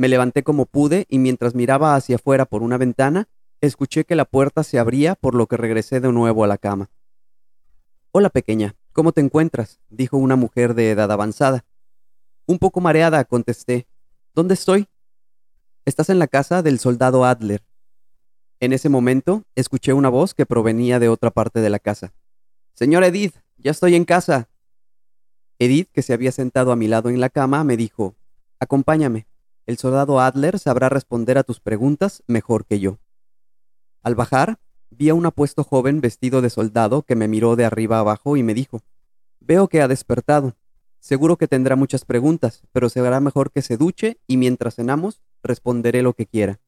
Me 0.02 0.10
levanté 0.10 0.42
como 0.42 0.66
pude 0.66 1.06
y 1.10 1.20
mientras 1.20 1.54
miraba 1.54 1.94
hacia 1.94 2.16
afuera 2.16 2.46
por 2.46 2.64
una 2.64 2.80
ventana, 2.80 3.30
escuché 3.62 4.04
que 4.04 4.16
la 4.16 4.26
puerta 4.26 4.64
se 4.64 4.80
abría 4.80 5.14
por 5.14 5.36
lo 5.36 5.46
que 5.46 5.58
regresé 5.58 6.00
de 6.00 6.12
nuevo 6.12 6.44
a 6.44 6.48
la 6.48 6.58
cama. 6.58 6.90
Hola 8.12 8.32
pequeña, 8.32 8.76
¿cómo 8.94 9.12
te 9.12 9.22
encuentras? 9.22 9.80
dijo 9.90 10.18
una 10.18 10.36
mujer 10.36 10.74
de 10.74 10.90
edad 10.90 11.12
avanzada. 11.12 11.66
Un 12.48 12.58
poco 12.58 12.82
mareada, 12.82 13.24
contesté. 13.26 13.86
¿Dónde 14.34 14.56
estoy? 14.56 14.88
Estás 15.86 16.10
en 16.10 16.18
la 16.18 16.26
casa 16.26 16.64
del 16.64 16.80
soldado 16.80 17.24
Adler. 17.24 17.64
En 18.60 18.74
ese 18.74 18.90
momento, 18.90 19.44
escuché 19.54 19.94
una 19.94 20.10
voz 20.10 20.34
que 20.34 20.48
provenía 20.48 20.98
de 20.98 21.10
otra 21.10 21.30
parte 21.30 21.60
de 21.60 21.70
la 21.70 21.78
casa. 21.78 22.12
Señora 22.74 23.06
Edith, 23.06 23.36
ya 23.60 23.70
estoy 23.70 23.94
en 23.94 24.06
casa. 24.06 24.50
Edith, 25.60 25.92
que 25.94 26.02
se 26.02 26.14
había 26.14 26.32
sentado 26.32 26.72
a 26.72 26.76
mi 26.76 26.88
lado 26.88 27.10
en 27.10 27.20
la 27.20 27.30
cama, 27.30 27.64
me 27.64 27.78
dijo, 27.78 28.16
Acompáñame. 28.60 29.28
El 29.72 29.78
soldado 29.78 30.20
Adler 30.20 30.60
sabrá 30.60 30.90
responder 30.90 31.38
a 31.38 31.44
tus 31.44 31.62
preguntas 31.62 32.24
mejor 32.28 32.66
que 32.66 32.82
yo. 32.82 33.00
Al 34.04 34.16
bajar, 34.16 34.60
vi 34.90 35.08
a 35.08 35.14
un 35.14 35.26
apuesto 35.26 35.64
joven 35.64 36.02
vestido 36.02 36.42
de 36.42 36.50
soldado 36.50 37.04
que 37.04 37.16
me 37.16 37.30
miró 37.30 37.56
de 37.56 37.64
arriba 37.64 37.98
abajo 37.98 38.36
y 38.36 38.44
me 38.44 38.54
dijo, 38.54 38.82
Veo 39.40 39.70
que 39.70 39.82
ha 39.82 39.88
despertado. 39.88 40.58
Seguro 41.00 41.38
que 41.38 41.48
tendrá 41.48 41.78
muchas 41.78 42.04
preguntas, 42.04 42.64
pero 42.74 42.90
será 42.90 43.22
mejor 43.22 43.50
que 43.50 43.62
se 43.62 43.78
duche 43.78 44.20
y 44.28 44.36
mientras 44.36 44.76
cenamos, 44.76 45.22
responderé 45.42 46.02
lo 46.02 46.16
que 46.16 46.26
quiera. 46.26 46.60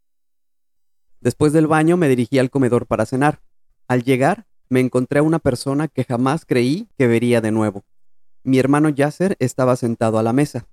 Después 1.19 1.51
del 1.51 1.67
baño 1.67 1.98
me 1.98 2.07
dirigí 2.07 2.39
al 2.39 2.51
comedor 2.51 2.88
para 2.88 3.05
cenar. 3.05 3.41
Al 3.89 4.03
llegar, 4.03 4.48
me 4.69 4.79
encontré 4.79 5.19
a 5.19 5.24
una 5.24 5.39
persona 5.39 5.89
que 5.89 6.05
jamás 6.05 6.45
creí 6.45 6.88
que 6.98 7.07
vería 7.07 7.41
de 7.41 7.51
nuevo. 7.51 7.83
Mi 8.43 8.60
hermano 8.60 8.88
Yasser 8.88 9.36
estaba 9.39 9.75
sentado 9.75 10.19
a 10.19 10.24
la 10.24 10.31
mesa. 10.31 10.69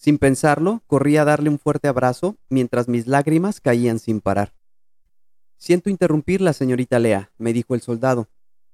Sin 0.00 0.16
pensarlo, 0.16 0.82
corrí 0.86 1.18
a 1.18 1.26
darle 1.26 1.50
un 1.50 1.58
fuerte 1.58 1.86
abrazo 1.86 2.38
mientras 2.48 2.88
mis 2.88 3.06
lágrimas 3.06 3.60
caían 3.60 3.98
sin 3.98 4.22
parar. 4.22 4.54
Siento 5.58 5.90
interrumpirla, 5.90 6.54
señorita 6.54 6.98
Lea, 6.98 7.30
me 7.36 7.52
dijo 7.52 7.74
el 7.74 7.82
soldado. 7.82 8.30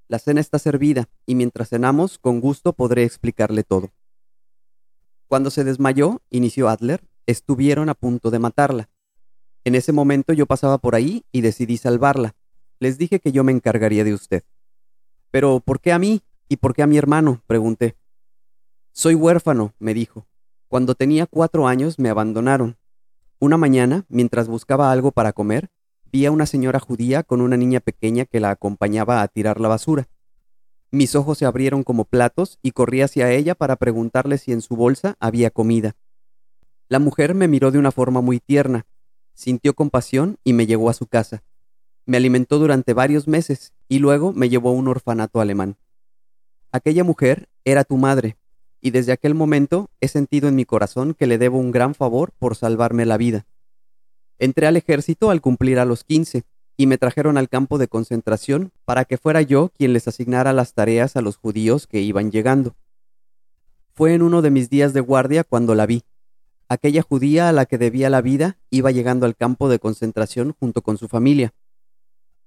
La 0.07 0.21
cena 0.21 0.41
está 0.41 0.61
servida, 0.61 1.09
y 1.27 1.35
mientras 1.35 1.71
cenamos, 1.71 2.19
con 2.19 2.41
gusto 2.41 2.75
podré 2.75 3.03
explicarle 3.03 3.65
todo. 3.65 3.91
Cuando 5.27 5.51
se 5.51 5.65
desmayó, 5.65 6.23
inició 6.31 6.69
Adler, 6.69 7.03
estuvieron 7.27 7.89
a 7.89 7.95
punto 7.95 8.31
de 8.31 8.39
matarla. 8.39 8.89
En 9.65 9.75
ese 9.75 9.91
momento 9.91 10.33
yo 10.33 10.47
pasaba 10.47 10.79
por 10.79 10.95
ahí 10.95 11.25
y 11.33 11.41
decidí 11.41 11.77
salvarla. 11.77 12.37
Les 12.79 12.99
dije 12.99 13.19
que 13.19 13.33
yo 13.33 13.43
me 13.43 13.51
encargaría 13.51 14.05
de 14.05 14.15
usted. 14.15 14.45
Pero, 15.33 15.59
¿por 15.59 15.81
qué 15.81 15.91
a 15.91 15.99
mí? 15.99 16.23
¿Y 16.49 16.59
por 16.59 16.73
qué 16.73 16.85
a 16.85 16.87
mi 16.87 16.99
hermano? 16.99 17.43
pregunté. 17.49 17.97
Soy 18.93 19.17
huérfano, 19.17 19.75
me 19.81 19.93
dijo. 19.93 20.25
Cuando 20.77 20.95
tenía 20.95 21.25
cuatro 21.25 21.67
años 21.67 21.99
me 21.99 22.11
abandonaron. 22.11 22.77
Una 23.39 23.57
mañana, 23.57 24.05
mientras 24.11 24.47
buscaba 24.47 24.93
algo 24.93 25.11
para 25.11 25.33
comer, 25.33 25.71
vi 26.13 26.27
a 26.27 26.31
una 26.31 26.45
señora 26.45 26.81
judía 26.81 27.23
con 27.23 27.41
una 27.41 27.57
niña 27.57 27.81
pequeña 27.81 28.27
que 28.27 28.41
la 28.41 28.51
acompañaba 28.51 29.23
a 29.23 29.29
tirar 29.29 29.59
la 29.59 29.69
basura. 29.69 30.07
Mis 30.91 31.15
ojos 31.15 31.39
se 31.39 31.47
abrieron 31.47 31.83
como 31.83 32.05
platos 32.05 32.59
y 32.61 32.73
corrí 32.73 33.01
hacia 33.01 33.33
ella 33.33 33.55
para 33.55 33.77
preguntarle 33.77 34.37
si 34.37 34.53
en 34.53 34.61
su 34.61 34.77
bolsa 34.77 35.17
había 35.19 35.49
comida. 35.49 35.97
La 36.91 36.99
mujer 36.99 37.35
me 37.35 37.49
miró 37.49 37.71
de 37.71 37.79
una 37.79 37.91
forma 37.91 38.21
muy 38.21 38.39
tierna, 38.39 38.85
sintió 39.33 39.73
compasión 39.73 40.37
y 40.45 40.53
me 40.53 40.67
llevó 40.67 40.91
a 40.91 40.93
su 40.93 41.07
casa. 41.07 41.43
Me 42.05 42.19
alimentó 42.19 42.59
durante 42.59 42.93
varios 42.93 43.29
meses 43.29 43.73
y 43.89 44.01
luego 44.01 44.35
me 44.35 44.51
llevó 44.51 44.69
a 44.69 44.75
un 44.75 44.89
orfanato 44.89 45.41
alemán. 45.41 45.79
Aquella 46.71 47.03
mujer 47.03 47.49
era 47.65 47.83
tu 47.85 47.97
madre, 47.97 48.37
y 48.81 48.91
desde 48.91 49.13
aquel 49.13 49.35
momento 49.35 49.91
he 50.01 50.09
sentido 50.09 50.49
en 50.49 50.55
mi 50.55 50.65
corazón 50.65 51.15
que 51.15 51.27
le 51.27 51.39
debo 51.39 51.59
un 51.59 51.71
gran 51.71 51.95
favor 51.95 52.33
por 52.39 52.57
salvarme 52.57 53.07
la 53.07 53.17
vida. 53.17 53.47
Entré 54.39 54.67
al 54.67 54.77
ejército 54.77 55.31
al 55.31 55.41
cumplir 55.41 55.79
a 55.79 55.85
los 55.85 56.05
15 56.05 56.45
y 56.77 56.87
me 56.87 56.99
trajeron 56.99 57.39
al 57.39 57.49
campo 57.49 57.79
de 57.79 57.89
concentración 57.89 58.73
para 58.85 59.05
que 59.05 59.17
fuera 59.17 59.43
yo 59.43 59.71
quien 59.71 59.93
les 59.93 60.09
asignara 60.09 60.53
las 60.53 60.75
tareas 60.75 61.17
a 61.17 61.23
los 61.23 61.37
judíos 61.37 61.87
que 61.87 62.01
iban 62.01 62.31
llegando. 62.31 62.77
Fue 63.95 64.13
en 64.13 64.23
uno 64.23 64.43
de 64.43 64.51
mis 64.51 64.69
días 64.69 64.93
de 64.93 65.01
guardia 65.01 65.43
cuando 65.43 65.75
la 65.75 65.87
vi. 65.87 66.03
Aquella 66.69 67.03
judía 67.03 67.49
a 67.49 67.53
la 67.53 67.65
que 67.65 67.79
debía 67.79 68.11
la 68.11 68.21
vida 68.21 68.59
iba 68.71 68.91
llegando 68.91 69.25
al 69.25 69.37
campo 69.37 69.69
de 69.69 69.79
concentración 69.79 70.55
junto 70.59 70.83
con 70.83 70.99
su 70.99 71.09
familia. 71.09 71.55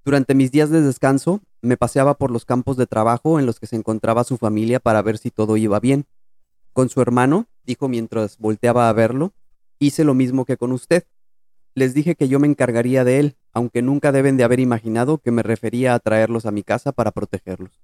Durante 0.06 0.36
mis 0.36 0.52
días 0.52 0.70
de 0.70 0.82
descanso, 0.82 1.42
me 1.62 1.78
paseaba 1.78 2.18
por 2.18 2.32
los 2.32 2.46
campos 2.46 2.78
de 2.78 2.86
trabajo 2.86 3.40
en 3.40 3.46
los 3.46 3.60
que 3.60 3.68
se 3.68 3.76
encontraba 3.76 4.24
su 4.24 4.38
familia 4.38 4.80
para 4.80 5.02
ver 5.02 5.18
si 5.18 5.32
todo 5.32 5.58
iba 5.58 5.80
bien. 5.80 6.06
Con 6.74 6.90
su 6.90 7.02
hermano, 7.02 7.48
dijo 7.64 7.88
mientras 7.88 8.38
volteaba 8.38 8.90
a 8.90 8.94
verlo, 8.94 9.34
hice 9.80 10.04
lo 10.04 10.14
mismo 10.14 10.46
que 10.46 10.58
con 10.58 10.72
usted. 10.72 11.06
Les 11.76 11.94
dije 11.94 12.16
que 12.16 12.28
yo 12.28 12.40
me 12.40 12.48
encargaría 12.48 13.04
de 13.04 13.20
él, 13.20 13.38
aunque 13.54 13.82
nunca 13.82 14.12
deben 14.12 14.38
de 14.38 14.44
haber 14.44 14.60
imaginado 14.60 15.18
que 15.18 15.32
me 15.32 15.44
refería 15.44 15.94
a 15.94 16.00
traerlos 16.00 16.46
a 16.46 16.52
mi 16.52 16.64
casa 16.64 16.92
para 16.92 17.12
protegerlos. 17.12 17.82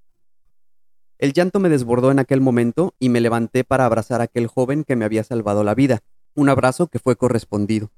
El 1.18 1.34
llanto 1.34 1.60
me 1.60 1.70
desbordó 1.70 2.12
en 2.12 2.20
aquel 2.20 2.42
momento 2.42 2.94
y 3.00 3.10
me 3.10 3.22
levanté 3.22 3.64
para 3.64 3.86
abrazar 3.86 4.22
a 4.22 4.26
aquel 4.26 4.48
joven 4.48 4.84
que 4.84 4.96
me 4.96 5.06
había 5.06 5.24
salvado 5.24 5.64
la 5.64 5.74
vida, 5.74 6.02
un 6.34 6.50
abrazo 6.50 6.88
que 6.88 7.00
fue 7.00 7.16
correspondido. 7.16 7.92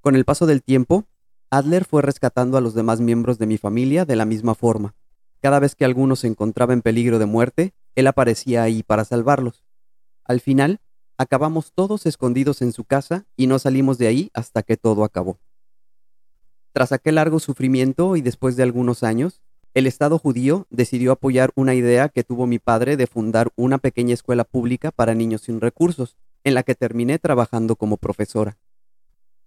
Con 0.00 0.14
el 0.14 0.24
paso 0.24 0.46
del 0.46 0.62
tiempo, 0.62 1.06
Adler 1.50 1.84
fue 1.84 2.02
rescatando 2.02 2.56
a 2.56 2.60
los 2.60 2.74
demás 2.74 3.00
miembros 3.00 3.38
de 3.38 3.46
mi 3.46 3.58
familia 3.58 4.04
de 4.04 4.14
la 4.14 4.24
misma 4.24 4.54
forma. 4.54 4.94
Cada 5.40 5.58
vez 5.58 5.74
que 5.74 5.84
alguno 5.84 6.14
se 6.14 6.28
encontraba 6.28 6.72
en 6.72 6.82
peligro 6.82 7.18
de 7.18 7.26
muerte, 7.26 7.74
él 7.96 8.06
aparecía 8.06 8.62
ahí 8.62 8.84
para 8.84 9.04
salvarlos. 9.04 9.64
Al 10.30 10.38
final, 10.38 10.78
acabamos 11.18 11.72
todos 11.74 12.06
escondidos 12.06 12.62
en 12.62 12.70
su 12.70 12.84
casa 12.84 13.26
y 13.36 13.48
no 13.48 13.58
salimos 13.58 13.98
de 13.98 14.06
ahí 14.06 14.30
hasta 14.32 14.62
que 14.62 14.76
todo 14.76 15.02
acabó. 15.02 15.40
Tras 16.70 16.92
aquel 16.92 17.16
largo 17.16 17.40
sufrimiento 17.40 18.14
y 18.14 18.20
después 18.20 18.54
de 18.54 18.62
algunos 18.62 19.02
años, 19.02 19.42
el 19.74 19.88
Estado 19.88 20.20
judío 20.20 20.68
decidió 20.70 21.10
apoyar 21.10 21.50
una 21.56 21.74
idea 21.74 22.10
que 22.10 22.22
tuvo 22.22 22.46
mi 22.46 22.60
padre 22.60 22.96
de 22.96 23.08
fundar 23.08 23.50
una 23.56 23.78
pequeña 23.78 24.14
escuela 24.14 24.44
pública 24.44 24.92
para 24.92 25.16
niños 25.16 25.40
sin 25.40 25.60
recursos, 25.60 26.16
en 26.44 26.54
la 26.54 26.62
que 26.62 26.76
terminé 26.76 27.18
trabajando 27.18 27.74
como 27.74 27.96
profesora. 27.96 28.56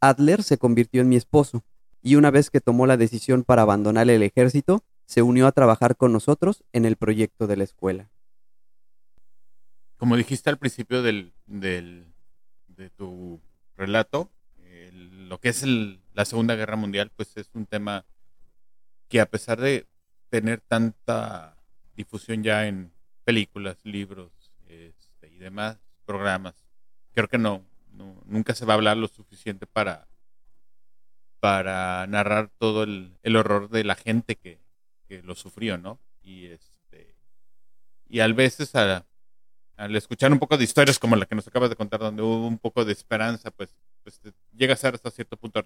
Adler 0.01 0.43
se 0.43 0.57
convirtió 0.57 1.01
en 1.01 1.07
mi 1.07 1.15
esposo, 1.15 1.63
y 2.01 2.15
una 2.15 2.29
vez 2.29 2.49
que 2.49 2.59
tomó 2.59 2.87
la 2.87 2.97
decisión 2.97 3.45
para 3.45 3.61
abandonar 3.61 4.09
el 4.09 4.21
ejército, 4.21 4.83
se 5.05 5.21
unió 5.21 5.47
a 5.47 5.53
trabajar 5.53 5.95
con 5.95 6.11
nosotros 6.11 6.65
en 6.73 6.83
el 6.83 6.97
proyecto 6.97 7.47
de 7.47 7.55
la 7.55 7.63
escuela. 7.63 8.12
Como 10.03 10.17
dijiste 10.17 10.49
al 10.49 10.57
principio 10.57 11.01
del, 11.01 11.31
de 11.45 12.89
tu 12.97 13.39
relato, 13.77 14.29
lo 14.91 15.39
que 15.39 15.47
es 15.47 15.63
la 16.13 16.25
Segunda 16.25 16.55
Guerra 16.55 16.75
Mundial, 16.75 17.09
pues 17.15 17.37
es 17.37 17.49
un 17.53 17.65
tema 17.65 18.03
que 19.07 19.21
a 19.21 19.29
pesar 19.29 19.61
de 19.61 19.87
tener 20.27 20.59
tanta 20.59 21.55
difusión 21.95 22.43
ya 22.43 22.67
en 22.67 22.91
películas, 23.23 23.77
libros 23.85 24.33
este, 24.67 25.29
y 25.29 25.37
demás 25.37 25.77
programas, 26.05 26.53
creo 27.13 27.29
que 27.29 27.37
no, 27.37 27.63
nunca 28.25 28.55
se 28.55 28.65
va 28.65 28.73
a 28.73 28.75
hablar 28.75 28.97
lo 28.97 29.07
suficiente 29.07 29.67
para, 29.67 30.09
para 31.39 32.05
narrar 32.07 32.51
todo 32.57 32.83
el, 32.83 33.35
horror 33.37 33.69
de 33.69 33.85
la 33.85 33.95
gente 33.95 34.35
que, 34.35 34.59
lo 35.23 35.35
sufrió, 35.35 35.77
¿no? 35.77 35.97
Y 36.21 36.47
este 36.47 37.15
y 38.09 38.19
a 38.19 38.27
veces 38.27 38.75
al 39.75 39.95
escuchar 39.95 40.31
un 40.31 40.39
poco 40.39 40.57
de 40.57 40.63
historias 40.63 40.99
como 40.99 41.15
la 41.15 41.25
que 41.25 41.35
nos 41.35 41.47
acabas 41.47 41.69
de 41.69 41.75
contar, 41.75 41.99
donde 41.99 42.21
hubo 42.21 42.47
un 42.47 42.59
poco 42.59 42.85
de 42.85 42.93
esperanza, 42.93 43.51
pues, 43.51 43.75
pues 44.03 44.21
llega 44.55 44.73
a 44.73 44.77
ser 44.77 44.95
hasta 44.95 45.11
cierto 45.11 45.37
punto 45.37 45.61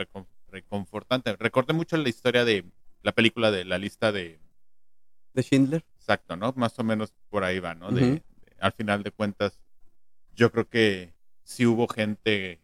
reconfortante. 0.50 1.36
Recordé 1.36 1.74
mucho 1.74 1.98
la 1.98 2.10
historia 2.10 2.46
de 2.46 2.66
la 3.02 3.12
película 3.12 3.52
de 3.52 3.66
la 3.66 3.78
lista 3.78 4.12
de... 4.12 4.40
De 5.34 5.44
Schindler. 5.44 5.84
Exacto, 5.98 6.36
¿no? 6.36 6.54
Más 6.56 6.78
o 6.80 6.84
menos 6.84 7.14
por 7.30 7.44
ahí 7.44 7.60
va, 7.60 7.76
¿no? 7.76 7.92
de, 7.92 8.24
al 8.60 8.72
final 8.72 9.04
de 9.04 9.12
cuentas, 9.12 9.60
yo 10.36 10.52
creo 10.52 10.68
que 10.68 11.14
sí 11.44 11.66
hubo 11.66 11.88
gente 11.88 12.60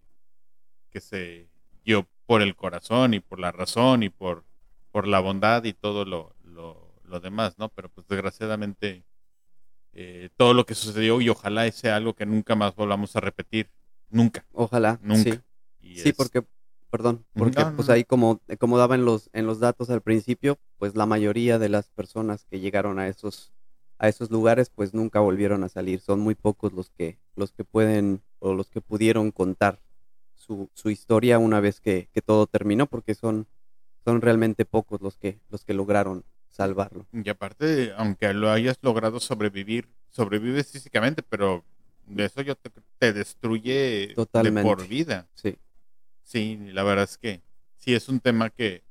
que 0.90 1.02
se 1.02 1.50
dio 1.84 2.08
por 2.26 2.42
el 2.42 2.56
corazón 2.56 3.14
y 3.14 3.20
por 3.20 3.40
la 3.40 3.52
razón 3.52 4.04
y 4.04 4.10
por, 4.10 4.44
por 4.92 5.08
la 5.08 5.20
bondad 5.20 5.64
y 5.64 5.74
todo 5.74 6.06
lo, 6.06 6.36
lo, 6.44 7.20
demás, 7.20 7.60
¿no? 7.60 7.70
Pero 7.70 7.90
pues 7.90 8.08
desgraciadamente 8.08 9.04
eh, 9.94 10.30
todo 10.38 10.54
lo 10.54 10.66
que 10.66 10.76
sucedió 10.76 11.22
y 11.22 11.30
ojalá 11.30 11.70
sea 11.72 11.96
algo 11.96 12.14
que 12.14 12.26
nunca 12.26 12.56
más 12.56 12.76
volvamos 12.76 13.16
a 13.16 13.20
repetir. 13.20 13.70
Nunca. 14.10 14.46
Ojalá. 14.52 15.00
Nunca. 15.02 15.44
Sí, 15.82 16.14
porque, 16.14 16.44
perdón, 16.90 17.26
porque 17.34 17.64
pues 17.76 17.90
ahí 17.90 18.04
como, 18.04 18.42
como 18.60 18.78
daba 18.78 18.96
en 18.96 19.06
los, 19.06 19.30
en 19.34 19.46
los 19.46 19.60
datos 19.60 19.90
al 19.90 20.02
principio, 20.02 20.60
pues 20.78 20.96
la 20.96 21.06
mayoría 21.06 21.60
de 21.60 21.70
las 21.70 21.90
personas 21.90 22.46
que 22.46 22.60
llegaron 22.60 23.00
a 23.00 23.08
esos 23.08 23.54
a 24.00 24.10
esos 24.10 24.32
lugares 24.32 24.70
pues 24.70 24.94
nunca 24.94 25.22
volvieron 25.22 25.64
a 25.64 25.70
salir. 25.70 26.02
Son 26.02 26.20
muy 26.20 26.36
pocos 26.36 26.74
los 26.74 26.90
que, 26.90 27.20
los 27.36 27.54
que 27.54 27.64
pueden 27.64 28.22
o 28.40 28.54
los 28.54 28.70
que 28.70 28.82
pudieron 28.82 29.32
contar 29.32 29.82
su, 30.36 30.70
su 30.74 30.90
historia 30.90 31.40
una 31.40 31.62
vez 31.62 31.80
que, 31.80 32.10
que, 32.12 32.22
todo 32.22 32.48
terminó, 32.48 32.88
porque 32.88 33.16
son, 33.16 33.48
son 34.04 34.22
realmente 34.22 34.66
pocos 34.66 35.02
los 35.02 35.18
que, 35.18 35.40
los 35.50 35.64
que 35.64 35.74
lograron 35.74 36.26
salvarlo. 36.54 37.08
Y 37.12 37.28
aparte, 37.30 37.94
aunque 37.98 38.32
lo 38.34 38.52
hayas 38.52 38.78
logrado 38.82 39.20
sobrevivir, 39.20 39.90
sobrevives 40.10 40.72
físicamente, 40.72 41.24
pero 41.24 41.66
de 42.06 42.26
eso 42.26 42.42
yo 42.42 42.56
te, 42.56 43.12
destruye 43.12 44.14
Totalmente. 44.16 44.60
de 44.60 44.64
por 44.64 44.88
vida. 44.88 45.28
Sí. 45.34 45.58
Sí, 46.22 46.58
la 46.72 46.84
verdad 46.84 47.06
es 47.06 47.18
que 47.18 47.42
sí 47.78 47.94
es 47.96 48.08
un 48.08 48.20
tema 48.20 48.52
que, 48.52 48.84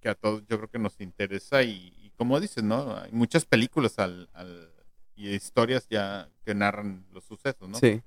que 0.00 0.08
a 0.08 0.14
todos 0.14 0.46
yo 0.46 0.56
creo 0.56 0.70
que 0.70 0.78
nos 0.78 1.00
interesa 1.00 1.62
y, 1.64 2.12
como 2.16 2.38
dices, 2.38 2.62
¿no? 2.62 2.96
Hay 2.96 3.10
muchas 3.12 3.44
películas 3.44 3.98
al, 3.98 4.28
y 5.16 5.30
historias 5.30 5.88
ya 5.88 6.30
que 6.44 6.54
narran 6.54 7.04
los 7.12 7.24
sucesos, 7.24 7.68
¿no? 7.68 7.76
Sí. 7.78 8.00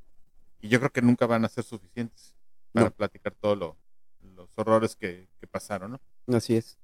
Y 0.62 0.70
yo 0.70 0.80
creo 0.80 0.92
que 0.92 1.02
nunca 1.02 1.26
van 1.26 1.44
a 1.44 1.50
ser 1.50 1.66
suficientes 1.66 2.34
para 2.72 2.90
platicar 2.90 3.34
todos 3.34 3.58
los 3.58 4.50
horrores 4.56 4.96
que, 4.96 5.28
pasaron, 5.52 5.92
¿no? 5.92 6.36
Así 6.36 6.56
es. 6.56 6.78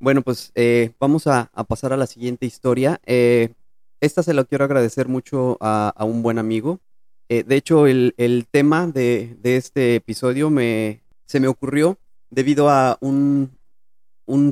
Bueno, 0.00 0.22
pues 0.22 0.52
eh, 0.54 0.92
vamos 1.00 1.26
a, 1.26 1.50
pasar 1.66 1.92
a 1.92 1.96
la 1.96 2.06
siguiente 2.06 2.46
historia. 2.46 3.00
Eh, 3.04 3.52
esta 4.00 4.22
se 4.22 4.32
la 4.32 4.44
quiero 4.44 4.64
agradecer 4.64 5.08
mucho 5.08 5.58
a, 5.60 5.92
un 6.04 6.22
buen 6.22 6.38
amigo. 6.38 6.80
Eh, 7.28 7.42
de 7.42 7.56
hecho, 7.56 7.86
el, 7.86 8.14
tema 8.50 8.86
de, 8.86 9.36
este 9.42 9.96
episodio 9.96 10.50
me, 10.50 11.02
se 11.26 11.40
me 11.40 11.48
ocurrió 11.48 11.98
debido 12.30 12.68
a 12.70 12.96
un, 13.00 13.50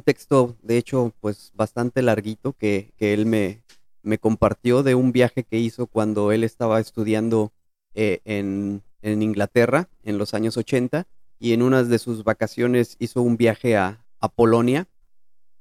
texto, 0.04 0.56
de 0.62 0.78
hecho, 0.78 1.12
pues 1.20 1.52
bastante 1.54 2.02
larguito 2.02 2.52
que, 2.54 2.92
él 2.98 3.26
me, 3.26 3.62
compartió 4.18 4.82
de 4.82 4.94
un 4.96 5.12
viaje 5.12 5.44
que 5.44 5.58
hizo 5.58 5.86
cuando 5.86 6.32
él 6.32 6.42
estaba 6.42 6.80
estudiando 6.80 7.52
eh, 7.94 8.20
en, 8.24 8.82
Inglaterra 9.02 9.88
en 10.02 10.18
los 10.18 10.34
años 10.34 10.56
80 10.56 11.06
y 11.38 11.52
en 11.52 11.62
unas 11.62 11.88
de 11.88 12.00
sus 12.00 12.24
vacaciones 12.24 12.96
hizo 12.98 13.22
un 13.22 13.36
viaje 13.36 13.76
a, 13.76 14.02
Polonia 14.34 14.88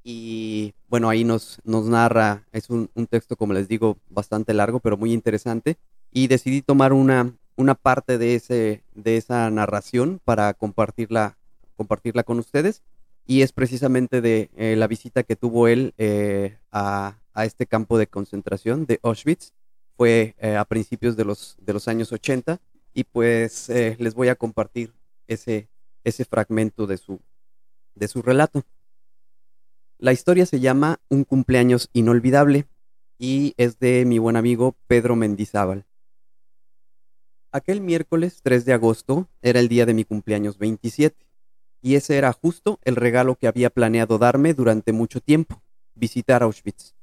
y 0.08 0.76
bueno, 0.88 1.10
ahí 1.10 1.24
nos, 1.24 1.60
nos 1.63 1.88
narra, 1.88 2.46
es 2.52 2.70
un, 2.70 2.88
texto, 3.10 3.36
como 3.36 3.54
les 3.54 3.68
digo, 3.68 3.98
bastante 4.08 4.54
largo, 4.54 4.80
pero 4.80 4.98
muy 4.98 5.12
interesante 5.12 5.78
y 6.12 6.28
decidí 6.28 6.62
tomar 6.62 6.94
una, 6.94 7.34
una 7.56 7.74
parte 7.74 8.20
de, 8.20 8.36
ese, 8.36 8.84
de 8.94 9.18
esa 9.18 9.50
narración 9.50 10.22
para 10.24 10.54
compartirla, 10.54 11.39
compartirla 11.76 12.24
con 12.24 12.38
ustedes 12.38 12.84
y 13.26 13.41
es 13.41 13.52
precisamente 13.52 14.22
de 14.22 14.52
eh, 14.56 14.76
la 14.76 14.86
visita 14.86 15.24
que 15.24 15.36
tuvo 15.36 15.68
él 15.68 15.96
eh, 15.98 16.60
a, 16.72 17.18
este 17.44 17.65
campo 17.65 17.98
de 17.98 18.08
concentración 18.08 18.86
de 18.86 19.00
Auschwitz. 19.02 19.54
Fue 19.98 20.36
eh, 20.38 20.56
a 20.56 20.65
principios 20.65 21.18
de 21.18 21.26
los, 21.26 21.58
de 21.60 21.74
los 21.74 21.88
años 21.88 22.12
80 22.12 22.60
y 22.94 23.06
pues 23.06 23.70
les 23.70 24.13
voy 24.13 24.30
a 24.30 24.36
compartir 24.36 24.94
ese, 25.28 25.68
ese 26.04 26.24
fragmento 26.26 26.86
de 26.86 26.98
su, 26.98 27.20
de 27.96 28.08
su 28.08 28.22
relato. 28.22 28.63
La 29.97 30.12
historia 30.12 30.45
se 30.45 30.60
llama 30.60 30.99
Un 31.08 31.23
cumpleaños 31.23 31.89
inolvidable 31.93 32.67
y 33.17 33.53
es 33.55 33.79
de 33.79 34.03
mi 34.03 34.19
buen 34.19 34.36
amigo 34.36 34.75
Pedro 34.88 35.15
Mendizábal. 35.15 35.86
Aquel 37.53 37.79
miércoles 37.79 38.41
3 38.43 38.65
de 38.65 38.73
agosto 38.73 39.29
era 39.41 39.62
el 39.62 39.69
día 39.69 39.86
de 39.86 39.93
mi 39.93 40.03
cumpleaños 40.03 40.58
27 40.58 41.25
y 41.81 41.95
ese 41.95 42.17
era 42.17 42.34
justo 42.34 42.77
el 42.84 42.97
regalo 42.97 43.36
que 43.36 43.47
había 43.47 43.69
planeado 43.69 44.17
darme 44.17 44.53
durante 44.53 44.91
mucho 44.91 45.21
tiempo, 45.21 45.63
visitar 45.93 46.43
Auschwitz. 46.43 46.93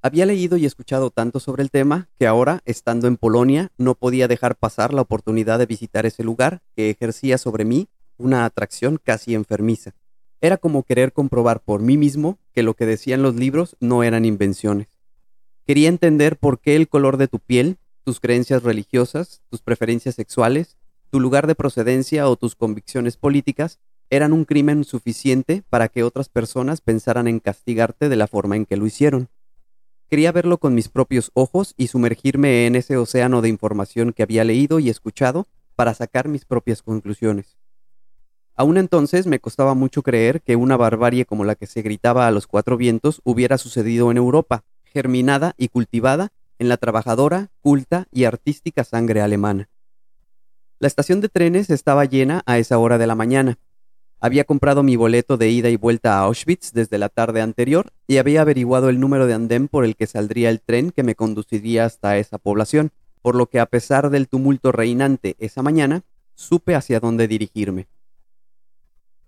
Había 0.00 0.24
leído 0.24 0.56
y 0.56 0.64
escuchado 0.64 1.10
tanto 1.10 1.40
sobre 1.40 1.62
el 1.62 1.70
tema 1.70 2.08
que 2.18 2.26
ahora, 2.26 2.62
estando 2.64 3.06
en 3.06 3.18
Polonia, 3.18 3.70
no 3.76 3.96
podía 3.96 4.28
dejar 4.28 4.56
pasar 4.56 4.94
la 4.94 5.02
oportunidad 5.02 5.58
de 5.58 5.66
visitar 5.66 6.06
ese 6.06 6.24
lugar 6.24 6.62
que 6.74 6.88
ejercía 6.88 7.36
sobre 7.36 7.66
mí 7.66 7.88
una 8.16 8.46
atracción 8.46 8.98
casi 9.02 9.34
enfermiza. 9.34 9.94
Era 10.44 10.58
como 10.58 10.82
querer 10.82 11.14
comprobar 11.14 11.62
por 11.62 11.80
mí 11.80 11.96
mismo 11.96 12.38
que 12.52 12.62
lo 12.62 12.74
que 12.74 12.84
decían 12.84 13.22
los 13.22 13.34
libros 13.34 13.78
no 13.80 14.02
eran 14.02 14.26
invenciones. 14.26 14.88
Quería 15.66 15.88
entender 15.88 16.36
por 16.36 16.60
qué 16.60 16.76
el 16.76 16.86
color 16.86 17.16
de 17.16 17.28
tu 17.28 17.38
piel, 17.38 17.78
tus 18.04 18.20
creencias 18.20 18.62
religiosas, 18.62 19.40
tus 19.48 19.62
preferencias 19.62 20.16
sexuales, 20.16 20.76
tu 21.08 21.18
lugar 21.18 21.46
de 21.46 21.54
procedencia 21.54 22.28
o 22.28 22.36
tus 22.36 22.56
convicciones 22.56 23.16
políticas 23.16 23.78
eran 24.10 24.34
un 24.34 24.44
crimen 24.44 24.84
suficiente 24.84 25.62
para 25.70 25.88
que 25.88 26.02
otras 26.02 26.28
personas 26.28 26.82
pensaran 26.82 27.26
en 27.26 27.40
castigarte 27.40 28.10
de 28.10 28.16
la 28.16 28.26
forma 28.26 28.54
en 28.56 28.66
que 28.66 28.76
lo 28.76 28.84
hicieron. 28.84 29.30
Quería 30.10 30.30
verlo 30.30 30.58
con 30.58 30.74
mis 30.74 30.90
propios 30.90 31.30
ojos 31.32 31.72
y 31.78 31.86
sumergirme 31.86 32.66
en 32.66 32.76
ese 32.76 32.98
océano 32.98 33.40
de 33.40 33.48
información 33.48 34.12
que 34.12 34.22
había 34.22 34.44
leído 34.44 34.78
y 34.78 34.90
escuchado 34.90 35.48
para 35.74 35.94
sacar 35.94 36.28
mis 36.28 36.44
propias 36.44 36.82
conclusiones. 36.82 37.56
Aún 38.56 38.76
entonces 38.76 39.26
me 39.26 39.40
costaba 39.40 39.74
mucho 39.74 40.02
creer 40.02 40.42
que 40.42 40.56
una 40.56 40.76
barbarie 40.76 41.24
como 41.24 41.44
la 41.44 41.54
que 41.54 41.66
se 41.66 41.82
gritaba 41.82 42.26
a 42.26 42.30
los 42.30 42.46
cuatro 42.46 42.76
vientos 42.76 43.20
hubiera 43.24 43.58
sucedido 43.58 44.10
en 44.10 44.16
Europa, 44.16 44.64
germinada 44.84 45.54
y 45.56 45.68
cultivada 45.68 46.32
en 46.58 46.68
la 46.68 46.76
trabajadora, 46.76 47.50
culta 47.60 48.06
y 48.12 48.24
artística 48.24 48.84
sangre 48.84 49.20
alemana. 49.20 49.68
La 50.78 50.86
estación 50.86 51.20
de 51.20 51.28
trenes 51.28 51.70
estaba 51.70 52.04
llena 52.04 52.42
a 52.46 52.58
esa 52.58 52.78
hora 52.78 52.98
de 52.98 53.06
la 53.06 53.14
mañana, 53.14 53.58
había 54.24 54.44
comprado 54.44 54.82
mi 54.82 54.96
boleto 54.96 55.36
de 55.36 55.50
ida 55.50 55.68
y 55.68 55.76
vuelta 55.76 56.14
a 56.14 56.20
Auschwitz 56.20 56.72
desde 56.72 56.96
la 56.96 57.10
tarde 57.10 57.42
anterior 57.42 57.92
y 58.06 58.16
había 58.16 58.40
averiguado 58.40 58.88
el 58.88 58.98
número 58.98 59.26
de 59.26 59.34
andén 59.34 59.68
por 59.68 59.84
el 59.84 59.96
que 59.96 60.06
saldría 60.06 60.48
el 60.48 60.62
tren 60.62 60.92
que 60.92 61.02
me 61.02 61.14
conduciría 61.14 61.84
hasta 61.84 62.16
esa 62.16 62.38
población, 62.38 62.90
por 63.20 63.34
lo 63.34 63.50
que 63.50 63.60
a 63.60 63.66
pesar 63.66 64.08
del 64.08 64.26
tumulto 64.28 64.72
reinante 64.72 65.36
esa 65.40 65.62
mañana, 65.62 66.04
supe 66.36 66.74
hacia 66.74 67.00
dónde 67.00 67.28
dirigirme. 67.28 67.86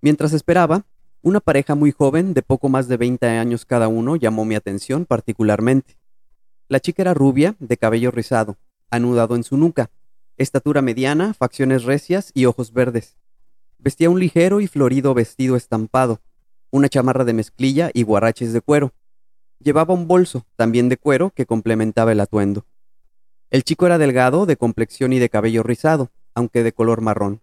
Mientras 0.07 0.33
esperaba, 0.35 0.87
una 1.21 1.41
pareja 1.41 1.75
muy 1.75 1.91
joven, 1.91 2.33
de 2.33 2.43
poco 2.43 2.69
más 2.69 2.87
de 2.87 2.97
20 2.97 3.27
años 3.27 3.65
cada 3.65 3.89
uno, 3.89 4.15
llamó 4.15 4.45
mi 4.45 4.55
atención 4.55 5.05
particularmente. 5.05 5.99
La 6.69 6.79
chica 6.79 7.03
era 7.03 7.13
rubia, 7.13 7.57
de 7.59 7.77
cabello 7.77 8.13
rizado, 8.13 8.57
anudado 8.89 9.35
en 9.35 9.43
su 9.43 9.57
nuca, 9.57 9.91
estatura 10.37 10.81
mediana, 10.81 11.35
facciones 11.35 11.83
recias 11.83 12.31
y 12.35 12.45
ojos 12.45 12.73
verdes. 12.73 13.17
Vestía 13.79 14.09
un 14.09 14.21
ligero 14.21 14.61
y 14.61 14.69
florido 14.69 15.13
vestido 15.13 15.57
estampado, 15.57 16.21
una 16.71 16.89
chamarra 16.89 17.25
de 17.25 17.33
mezclilla 17.33 17.91
y 17.93 18.05
guaraches 18.05 18.53
de 18.53 18.61
cuero. 18.61 18.93
Llevaba 19.59 19.93
un 19.93 20.07
bolso, 20.07 20.47
también 20.55 20.89
de 20.89 20.99
cuero, 20.99 21.33
que 21.35 21.47
complementaba 21.47 22.13
el 22.13 22.21
atuendo. 22.21 22.65
El 23.51 23.65
chico 23.65 23.87
era 23.87 23.99
delgado, 23.99 24.47
de 24.47 24.57
complexión 24.57 25.13
y 25.13 25.19
de 25.19 25.31
cabello 25.31 25.65
rizado, 25.65 26.13
aunque 26.33 26.63
de 26.63 26.73
color 26.73 27.01
marrón. 27.01 27.41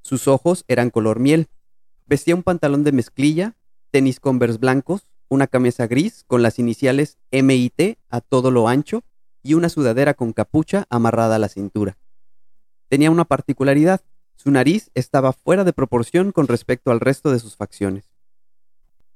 Sus 0.00 0.26
ojos 0.26 0.64
eran 0.66 0.90
color 0.90 1.20
miel. 1.20 1.46
Vestía 2.12 2.34
un 2.34 2.42
pantalón 2.42 2.84
de 2.84 2.92
mezclilla, 2.92 3.56
tenis 3.90 4.20
converse 4.20 4.58
blancos, 4.58 5.08
una 5.30 5.46
camisa 5.46 5.86
gris 5.86 6.24
con 6.26 6.42
las 6.42 6.58
iniciales 6.58 7.16
MIT 7.30 7.96
a 8.10 8.20
todo 8.20 8.50
lo 8.50 8.68
ancho 8.68 9.02
y 9.42 9.54
una 9.54 9.70
sudadera 9.70 10.12
con 10.12 10.34
capucha 10.34 10.84
amarrada 10.90 11.36
a 11.36 11.38
la 11.38 11.48
cintura. 11.48 11.96
Tenía 12.88 13.10
una 13.10 13.24
particularidad. 13.24 14.02
Su 14.36 14.50
nariz 14.50 14.90
estaba 14.92 15.32
fuera 15.32 15.64
de 15.64 15.72
proporción 15.72 16.32
con 16.32 16.48
respecto 16.48 16.90
al 16.90 17.00
resto 17.00 17.32
de 17.32 17.38
sus 17.38 17.56
facciones. 17.56 18.04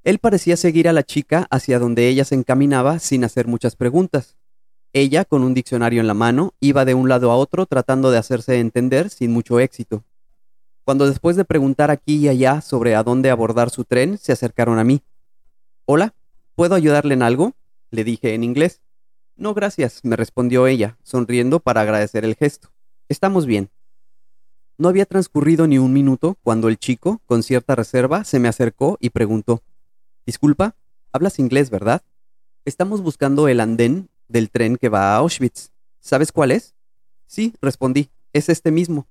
Él 0.03 0.19
parecía 0.19 0.57
seguir 0.57 0.89
a 0.89 0.95
la 0.95 1.03
chica 1.03 1.47
hacia 1.51 1.79
donde 1.79 2.09
ella 2.09 2.25
se 2.25 2.35
encaminaba 2.35 2.99
sin 2.99 3.25
hacer 3.25 3.47
muchas 3.47 3.77
preguntas. 3.77 4.39
Ella, 4.95 5.27
con 5.27 5.43
un 5.43 5.53
diccionario 5.53 6.01
en 6.01 6.07
la 6.07 6.15
mano, 6.15 6.55
iba 6.61 6.87
de 6.87 6.95
un 6.95 7.11
lado 7.11 7.31
a 7.31 7.37
otro 7.37 7.67
tratando 7.67 8.11
de 8.11 8.17
hacerse 8.17 8.59
entender 8.59 9.11
sin 9.11 9.33
mucho 9.33 9.61
éxito. 9.61 10.03
Cuando 10.87 11.09
después 11.09 11.35
de 11.35 11.45
preguntar 11.45 11.91
aquí 11.91 12.15
y 12.15 12.29
allá 12.29 12.61
sobre 12.61 12.95
a 12.95 13.03
dónde 13.03 13.31
abordar 13.31 13.71
su 13.71 13.85
tren, 13.85 14.19
se 14.19 14.31
acercaron 14.31 14.79
a 14.79 14.85
mí. 14.85 15.03
Hola, 15.85 16.15
¿puedo 16.55 16.77
ayudarle 16.77 17.15
en 17.15 17.23
algo? 17.23 17.55
le 17.91 18.05
dije 18.05 18.35
en 18.35 18.45
inglés. 18.45 18.81
No, 19.35 19.53
gracias, 19.53 20.05
me 20.05 20.15
respondió 20.15 20.69
ella, 20.69 20.97
sonriendo 21.03 21.59
para 21.59 21.81
agradecer 21.81 22.25
el 22.25 22.37
gesto. 22.37 22.71
Estamos 23.09 23.47
bien. 23.47 23.69
No 24.79 24.89
había 24.89 25.07
transcurrido 25.07 25.67
ni 25.67 25.77
un 25.79 25.93
minuto 25.93 26.39
cuando 26.45 26.69
el 26.69 26.79
chico, 26.79 27.21
con 27.27 27.43
cierta 27.43 27.75
reserva, 27.75 28.23
se 28.23 28.39
me 28.39 28.47
acercó 28.47 28.97
y 29.01 29.11
preguntó 29.11 29.65
Disculpa, 30.25 30.77
hablas 31.11 31.41
inglés, 31.41 31.69
¿verdad? 31.69 32.03
Estamos 32.65 33.01
buscando 33.01 33.49
el 33.49 33.59
andén 33.59 34.09
del 34.29 34.51
tren 34.51 34.77
que 34.77 34.89
va 34.89 35.15
a 35.15 35.17
Auschwitz. 35.17 35.73
¿Sabes 35.99 36.31
cuál 36.31 36.53
es? 36.53 36.77
Sí, 37.27 37.55
respondí, 37.61 38.09
es 38.33 38.49
este 38.49 38.71
mismo. 38.71 39.09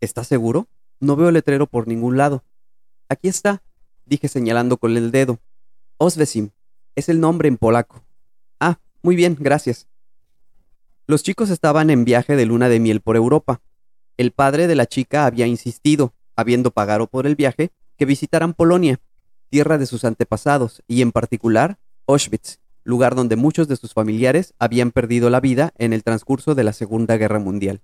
¿Estás 0.00 0.26
seguro? 0.26 0.68
No 1.02 1.16
veo 1.16 1.32
letrero 1.32 1.66
por 1.66 1.88
ningún 1.88 2.16
lado. 2.16 2.44
Aquí 3.08 3.26
está, 3.26 3.60
dije 4.06 4.28
señalando 4.28 4.76
con 4.76 4.96
el 4.96 5.10
dedo. 5.10 5.40
Osvesim, 5.98 6.50
es 6.94 7.08
el 7.08 7.18
nombre 7.18 7.48
en 7.48 7.56
polaco. 7.56 8.04
Ah, 8.60 8.78
muy 9.02 9.16
bien, 9.16 9.36
gracias. 9.38 9.88
Los 11.08 11.24
chicos 11.24 11.50
estaban 11.50 11.90
en 11.90 12.04
viaje 12.04 12.36
de 12.36 12.46
luna 12.46 12.68
de 12.68 12.78
miel 12.78 13.00
por 13.00 13.16
Europa. 13.16 13.60
El 14.16 14.30
padre 14.30 14.68
de 14.68 14.76
la 14.76 14.86
chica 14.86 15.26
había 15.26 15.48
insistido, 15.48 16.14
habiendo 16.36 16.70
pagado 16.70 17.08
por 17.08 17.26
el 17.26 17.34
viaje, 17.34 17.72
que 17.98 18.04
visitaran 18.04 18.54
Polonia 18.54 19.00
tierra 19.50 19.76
de 19.76 19.86
sus 19.86 20.04
antepasados, 20.04 20.84
y 20.86 21.02
en 21.02 21.10
particular 21.10 21.80
Auschwitz, 22.06 22.60
lugar 22.84 23.16
donde 23.16 23.34
muchos 23.34 23.66
de 23.66 23.76
sus 23.76 23.92
familiares 23.92 24.54
habían 24.60 24.92
perdido 24.92 25.30
la 25.30 25.40
vida 25.40 25.74
en 25.78 25.92
el 25.92 26.04
transcurso 26.04 26.54
de 26.54 26.62
la 26.62 26.72
Segunda 26.72 27.18
Guerra 27.18 27.40
Mundial. 27.40 27.82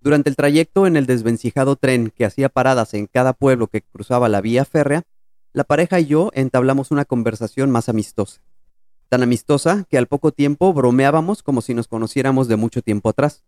Durante 0.00 0.30
el 0.30 0.36
trayecto 0.36 0.86
en 0.86 0.96
el 0.96 1.06
desvencijado 1.06 1.76
tren 1.76 2.10
que 2.14 2.24
hacía 2.24 2.48
paradas 2.48 2.94
en 2.94 3.06
cada 3.06 3.32
pueblo 3.32 3.66
que 3.66 3.82
cruzaba 3.82 4.28
la 4.28 4.40
vía 4.40 4.64
férrea, 4.64 5.02
la 5.52 5.64
pareja 5.64 6.00
y 6.00 6.06
yo 6.06 6.30
entablamos 6.34 6.90
una 6.90 7.04
conversación 7.04 7.70
más 7.70 7.88
amistosa. 7.88 8.40
Tan 9.08 9.22
amistosa 9.22 9.84
que 9.90 9.98
al 9.98 10.06
poco 10.06 10.32
tiempo 10.32 10.72
bromeábamos 10.72 11.42
como 11.42 11.60
si 11.60 11.74
nos 11.74 11.88
conociéramos 11.88 12.48
de 12.48 12.56
mucho 12.56 12.80
tiempo 12.82 13.08
atrás. 13.08 13.44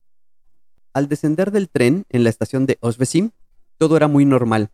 Al 0.92 1.08
descender 1.08 1.52
del 1.52 1.70
tren 1.70 2.04
en 2.10 2.24
la 2.24 2.30
estación 2.30 2.66
de 2.66 2.76
Osvesim, 2.80 3.30
todo 3.78 3.96
era 3.96 4.08
muy 4.08 4.24
normal, 4.24 4.70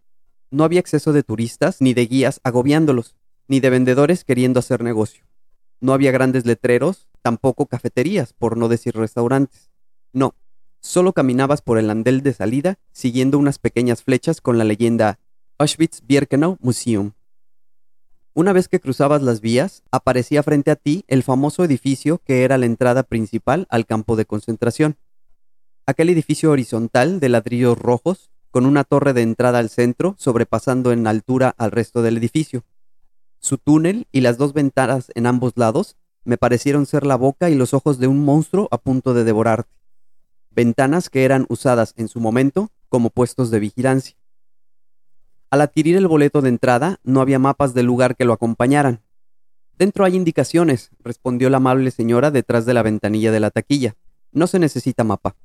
no 0.50 0.64
había 0.64 0.80
exceso 0.80 1.12
de 1.12 1.22
turistas, 1.22 1.80
ni 1.80 1.92
de 1.92 2.06
guías 2.06 2.40
agobiándolos, 2.42 3.16
ni 3.48 3.60
de 3.60 3.70
vendedores 3.70 4.24
queriendo 4.24 4.60
hacer 4.60 4.82
negocio. 4.82 5.24
No 5.80 5.92
había 5.92 6.10
grandes 6.10 6.46
letreros, 6.46 7.06
tampoco 7.22 7.66
cafeterías, 7.66 8.32
por 8.32 8.56
no 8.56 8.68
decir 8.68 8.96
restaurantes. 8.96 9.70
No, 10.12 10.34
solo 10.80 11.12
caminabas 11.12 11.62
por 11.62 11.78
el 11.78 11.90
andel 11.90 12.22
de 12.22 12.32
salida 12.32 12.78
siguiendo 12.92 13.38
unas 13.38 13.58
pequeñas 13.58 14.02
flechas 14.02 14.40
con 14.40 14.58
la 14.58 14.64
leyenda 14.64 15.18
Auschwitz-Birkenau 15.58 16.56
Museum. 16.60 17.12
Una 18.34 18.52
vez 18.52 18.68
que 18.68 18.78
cruzabas 18.78 19.22
las 19.22 19.40
vías, 19.40 19.82
aparecía 19.90 20.42
frente 20.42 20.70
a 20.70 20.76
ti 20.76 21.04
el 21.08 21.24
famoso 21.24 21.64
edificio 21.64 22.20
que 22.24 22.44
era 22.44 22.56
la 22.58 22.66
entrada 22.66 23.02
principal 23.02 23.66
al 23.68 23.84
campo 23.84 24.14
de 24.14 24.26
concentración. 24.26 24.96
Aquel 25.86 26.08
edificio 26.10 26.52
horizontal 26.52 27.18
de 27.18 27.30
ladrillos 27.30 27.76
rojos 27.76 28.30
con 28.50 28.66
una 28.66 28.84
torre 28.84 29.12
de 29.12 29.22
entrada 29.22 29.58
al 29.58 29.70
centro, 29.70 30.14
sobrepasando 30.18 30.92
en 30.92 31.06
altura 31.06 31.54
al 31.58 31.70
resto 31.70 32.02
del 32.02 32.16
edificio. 32.16 32.64
Su 33.40 33.58
túnel 33.58 34.06
y 34.12 34.20
las 34.20 34.38
dos 34.38 34.52
ventanas 34.52 35.10
en 35.14 35.26
ambos 35.26 35.52
lados 35.56 35.96
me 36.24 36.38
parecieron 36.38 36.86
ser 36.86 37.06
la 37.06 37.16
boca 37.16 37.50
y 37.50 37.54
los 37.54 37.74
ojos 37.74 37.98
de 37.98 38.06
un 38.06 38.24
monstruo 38.24 38.68
a 38.70 38.78
punto 38.78 39.14
de 39.14 39.24
devorarte. 39.24 39.77
Ventanas 40.58 41.08
que 41.08 41.24
eran 41.24 41.46
usadas 41.48 41.94
en 41.96 42.08
su 42.08 42.18
momento 42.18 42.72
como 42.88 43.10
puestos 43.10 43.52
de 43.52 43.60
vigilancia. 43.60 44.16
Al 45.50 45.60
adquirir 45.60 45.96
el 45.96 46.08
boleto 46.08 46.42
de 46.42 46.48
entrada, 46.48 46.98
no 47.04 47.20
había 47.20 47.38
mapas 47.38 47.74
del 47.74 47.86
lugar 47.86 48.16
que 48.16 48.24
lo 48.24 48.32
acompañaran. 48.32 49.00
Dentro 49.78 50.04
hay 50.04 50.16
indicaciones, 50.16 50.90
respondió 50.98 51.48
la 51.48 51.58
amable 51.58 51.92
señora 51.92 52.32
detrás 52.32 52.66
de 52.66 52.74
la 52.74 52.82
ventanilla 52.82 53.30
de 53.30 53.38
la 53.38 53.52
taquilla. 53.52 53.94
No 54.32 54.48
se 54.48 54.58
necesita 54.58 55.04
mapa. 55.04 55.36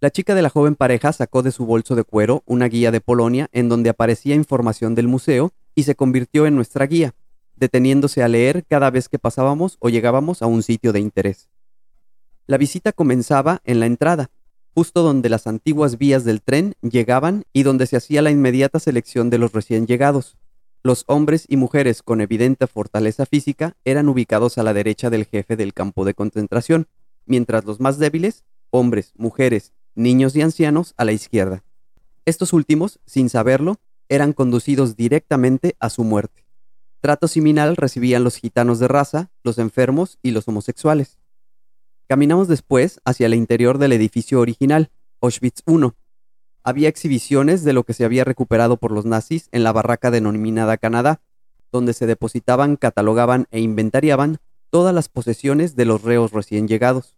La 0.00 0.10
chica 0.10 0.34
de 0.34 0.42
la 0.42 0.50
joven 0.50 0.74
pareja 0.74 1.12
sacó 1.12 1.44
de 1.44 1.52
su 1.52 1.64
bolso 1.64 1.94
de 1.94 2.02
cuero 2.02 2.42
una 2.46 2.66
guía 2.66 2.90
de 2.90 3.00
Polonia 3.00 3.48
en 3.52 3.68
donde 3.68 3.90
aparecía 3.90 4.34
información 4.34 4.96
del 4.96 5.06
museo 5.06 5.52
y 5.76 5.84
se 5.84 5.94
convirtió 5.94 6.44
en 6.46 6.56
nuestra 6.56 6.86
guía, 6.86 7.14
deteniéndose 7.54 8.24
a 8.24 8.28
leer 8.28 8.64
cada 8.66 8.90
vez 8.90 9.08
que 9.08 9.20
pasábamos 9.20 9.76
o 9.78 9.90
llegábamos 9.90 10.42
a 10.42 10.46
un 10.46 10.64
sitio 10.64 10.92
de 10.92 10.98
interés. 10.98 11.48
La 12.50 12.58
visita 12.58 12.90
comenzaba 12.90 13.62
en 13.62 13.78
la 13.78 13.86
entrada, 13.86 14.32
justo 14.74 15.04
donde 15.04 15.28
las 15.28 15.46
antiguas 15.46 15.98
vías 15.98 16.24
del 16.24 16.42
tren 16.42 16.74
llegaban 16.82 17.44
y 17.52 17.62
donde 17.62 17.86
se 17.86 17.96
hacía 17.96 18.22
la 18.22 18.32
inmediata 18.32 18.80
selección 18.80 19.30
de 19.30 19.38
los 19.38 19.52
recién 19.52 19.86
llegados. 19.86 20.36
Los 20.82 21.04
hombres 21.06 21.44
y 21.46 21.56
mujeres 21.56 22.02
con 22.02 22.20
evidente 22.20 22.66
fortaleza 22.66 23.24
física 23.24 23.76
eran 23.84 24.08
ubicados 24.08 24.58
a 24.58 24.64
la 24.64 24.74
derecha 24.74 25.10
del 25.10 25.26
jefe 25.26 25.54
del 25.54 25.72
campo 25.74 26.04
de 26.04 26.14
concentración, 26.14 26.88
mientras 27.24 27.64
los 27.66 27.78
más 27.78 28.00
débiles, 28.00 28.42
hombres, 28.70 29.12
mujeres 29.16 29.72
niños 29.94 30.34
y 30.34 30.42
ancianos 30.42 30.94
a 30.96 31.04
la 31.04 31.12
izquierda. 31.12 31.62
Estos 32.24 32.52
últimos, 32.52 32.98
sin 33.06 33.30
saberlo, 33.30 33.76
eran 34.08 34.32
conducidos 34.32 34.96
directamente 34.96 35.76
a 35.78 35.88
su 35.88 36.02
muerte. 36.02 36.46
Trato 37.00 37.28
similar 37.28 37.74
recibían 37.76 38.24
los 38.24 38.34
gitanos 38.34 38.80
de 38.80 38.88
raza, 38.88 39.30
los 39.44 39.58
enfermos 39.58 40.18
y 40.20 40.32
los 40.32 40.48
homosexuales. 40.48 41.19
Caminamos 42.10 42.48
después 42.48 43.00
hacia 43.04 43.26
el 43.26 43.34
interior 43.34 43.78
del 43.78 43.92
edificio 43.92 44.40
original, 44.40 44.90
Auschwitz 45.20 45.62
I. 45.64 45.92
Había 46.64 46.88
exhibiciones 46.88 47.62
de 47.62 47.72
lo 47.72 47.84
que 47.84 47.92
se 47.92 48.04
había 48.04 48.24
recuperado 48.24 48.78
por 48.78 48.90
los 48.90 49.04
nazis 49.04 49.48
en 49.52 49.62
la 49.62 49.70
barraca 49.70 50.10
denominada 50.10 50.76
Canadá, 50.76 51.22
donde 51.70 51.92
se 51.92 52.06
depositaban, 52.08 52.74
catalogaban 52.74 53.46
e 53.52 53.60
inventariaban 53.60 54.38
todas 54.70 54.92
las 54.92 55.08
posesiones 55.08 55.76
de 55.76 55.84
los 55.84 56.02
reos 56.02 56.32
recién 56.32 56.66
llegados. 56.66 57.16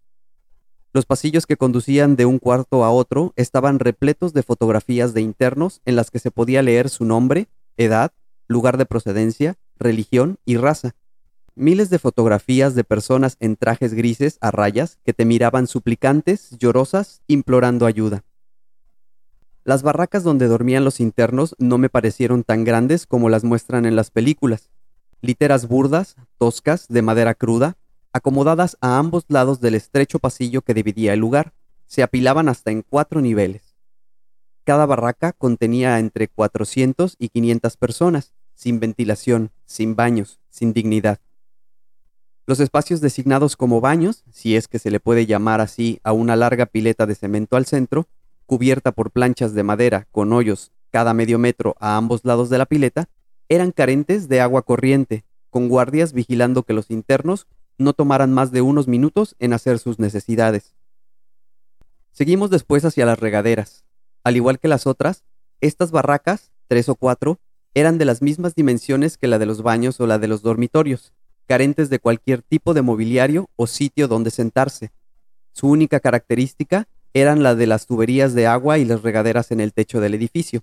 Los 0.92 1.06
pasillos 1.06 1.46
que 1.46 1.56
conducían 1.56 2.14
de 2.14 2.26
un 2.26 2.38
cuarto 2.38 2.84
a 2.84 2.90
otro 2.90 3.32
estaban 3.36 3.78
repletos 3.78 4.34
de 4.34 4.42
fotografías 4.42 5.14
de 5.14 5.22
internos 5.22 5.80
en 5.86 5.96
las 5.96 6.10
que 6.10 6.18
se 6.18 6.30
podía 6.30 6.60
leer 6.60 6.90
su 6.90 7.06
nombre, 7.06 7.48
edad, 7.78 8.12
lugar 8.46 8.76
de 8.76 8.84
procedencia, 8.84 9.54
religión 9.78 10.36
y 10.44 10.58
raza. 10.58 10.96
Miles 11.54 11.90
de 11.90 11.98
fotografías 11.98 12.74
de 12.74 12.82
personas 12.82 13.36
en 13.38 13.56
trajes 13.56 13.92
grises 13.92 14.38
a 14.40 14.50
rayas 14.50 14.98
que 15.04 15.12
te 15.12 15.26
miraban 15.26 15.66
suplicantes, 15.66 16.56
llorosas, 16.58 17.20
implorando 17.26 17.84
ayuda. 17.84 18.24
Las 19.62 19.82
barracas 19.82 20.24
donde 20.24 20.48
dormían 20.48 20.82
los 20.82 20.98
internos 20.98 21.54
no 21.58 21.76
me 21.76 21.90
parecieron 21.90 22.42
tan 22.42 22.64
grandes 22.64 23.06
como 23.06 23.28
las 23.28 23.44
muestran 23.44 23.84
en 23.84 23.96
las 23.96 24.10
películas. 24.10 24.70
Literas 25.20 25.68
burdas, 25.68 26.16
toscas, 26.38 26.88
de 26.88 27.02
madera 27.02 27.34
cruda, 27.34 27.76
acomodadas 28.14 28.78
a 28.80 28.96
ambos 28.96 29.26
lados 29.28 29.60
del 29.60 29.74
estrecho 29.74 30.18
pasillo 30.18 30.62
que 30.62 30.72
dividía 30.72 31.12
el 31.12 31.20
lugar, 31.20 31.52
se 31.86 32.02
apilaban 32.02 32.48
hasta 32.48 32.70
en 32.70 32.80
cuatro 32.80 33.20
niveles. 33.20 33.76
Cada 34.64 34.86
barraca 34.86 35.32
contenía 35.32 35.98
entre 35.98 36.28
400 36.28 37.16
y 37.18 37.28
500 37.28 37.76
personas, 37.76 38.32
sin 38.54 38.80
ventilación, 38.80 39.50
sin 39.66 39.96
baños, 39.96 40.40
sin 40.48 40.72
dignidad. 40.72 41.20
Los 42.44 42.58
espacios 42.58 43.00
designados 43.00 43.56
como 43.56 43.80
baños, 43.80 44.24
si 44.32 44.56
es 44.56 44.66
que 44.66 44.80
se 44.80 44.90
le 44.90 44.98
puede 44.98 45.26
llamar 45.26 45.60
así 45.60 46.00
a 46.02 46.12
una 46.12 46.34
larga 46.34 46.66
pileta 46.66 47.06
de 47.06 47.14
cemento 47.14 47.56
al 47.56 47.66
centro, 47.66 48.08
cubierta 48.46 48.90
por 48.90 49.12
planchas 49.12 49.54
de 49.54 49.62
madera 49.62 50.08
con 50.10 50.32
hoyos 50.32 50.72
cada 50.90 51.14
medio 51.14 51.38
metro 51.38 51.74
a 51.80 51.96
ambos 51.96 52.24
lados 52.24 52.50
de 52.50 52.58
la 52.58 52.66
pileta, 52.66 53.08
eran 53.48 53.72
carentes 53.72 54.28
de 54.28 54.40
agua 54.40 54.62
corriente, 54.62 55.24
con 55.50 55.68
guardias 55.68 56.12
vigilando 56.12 56.64
que 56.64 56.74
los 56.74 56.90
internos 56.90 57.46
no 57.78 57.94
tomaran 57.94 58.32
más 58.32 58.52
de 58.52 58.60
unos 58.60 58.88
minutos 58.88 59.34
en 59.38 59.54
hacer 59.54 59.78
sus 59.78 59.98
necesidades. 59.98 60.76
Seguimos 62.12 62.50
después 62.50 62.84
hacia 62.84 63.06
las 63.06 63.18
regaderas. 63.18 63.84
Al 64.22 64.36
igual 64.36 64.58
que 64.58 64.68
las 64.68 64.86
otras, 64.86 65.24
estas 65.60 65.90
barracas, 65.90 66.52
tres 66.68 66.88
o 66.88 66.94
cuatro, 66.94 67.40
eran 67.74 67.96
de 67.96 68.04
las 68.04 68.20
mismas 68.20 68.54
dimensiones 68.54 69.16
que 69.16 69.28
la 69.28 69.38
de 69.38 69.46
los 69.46 69.62
baños 69.62 69.98
o 70.00 70.06
la 70.06 70.18
de 70.18 70.28
los 70.28 70.42
dormitorios, 70.42 71.14
carentes 71.52 71.90
de 71.90 71.98
cualquier 71.98 72.40
tipo 72.40 72.72
de 72.72 72.80
mobiliario 72.80 73.50
o 73.56 73.66
sitio 73.66 74.08
donde 74.08 74.30
sentarse. 74.30 74.90
Su 75.52 75.68
única 75.68 76.00
característica 76.00 76.88
eran 77.12 77.42
la 77.42 77.54
de 77.54 77.66
las 77.66 77.84
tuberías 77.84 78.32
de 78.32 78.46
agua 78.46 78.78
y 78.78 78.86
las 78.86 79.02
regaderas 79.02 79.50
en 79.50 79.60
el 79.60 79.74
techo 79.74 80.00
del 80.00 80.14
edificio, 80.14 80.62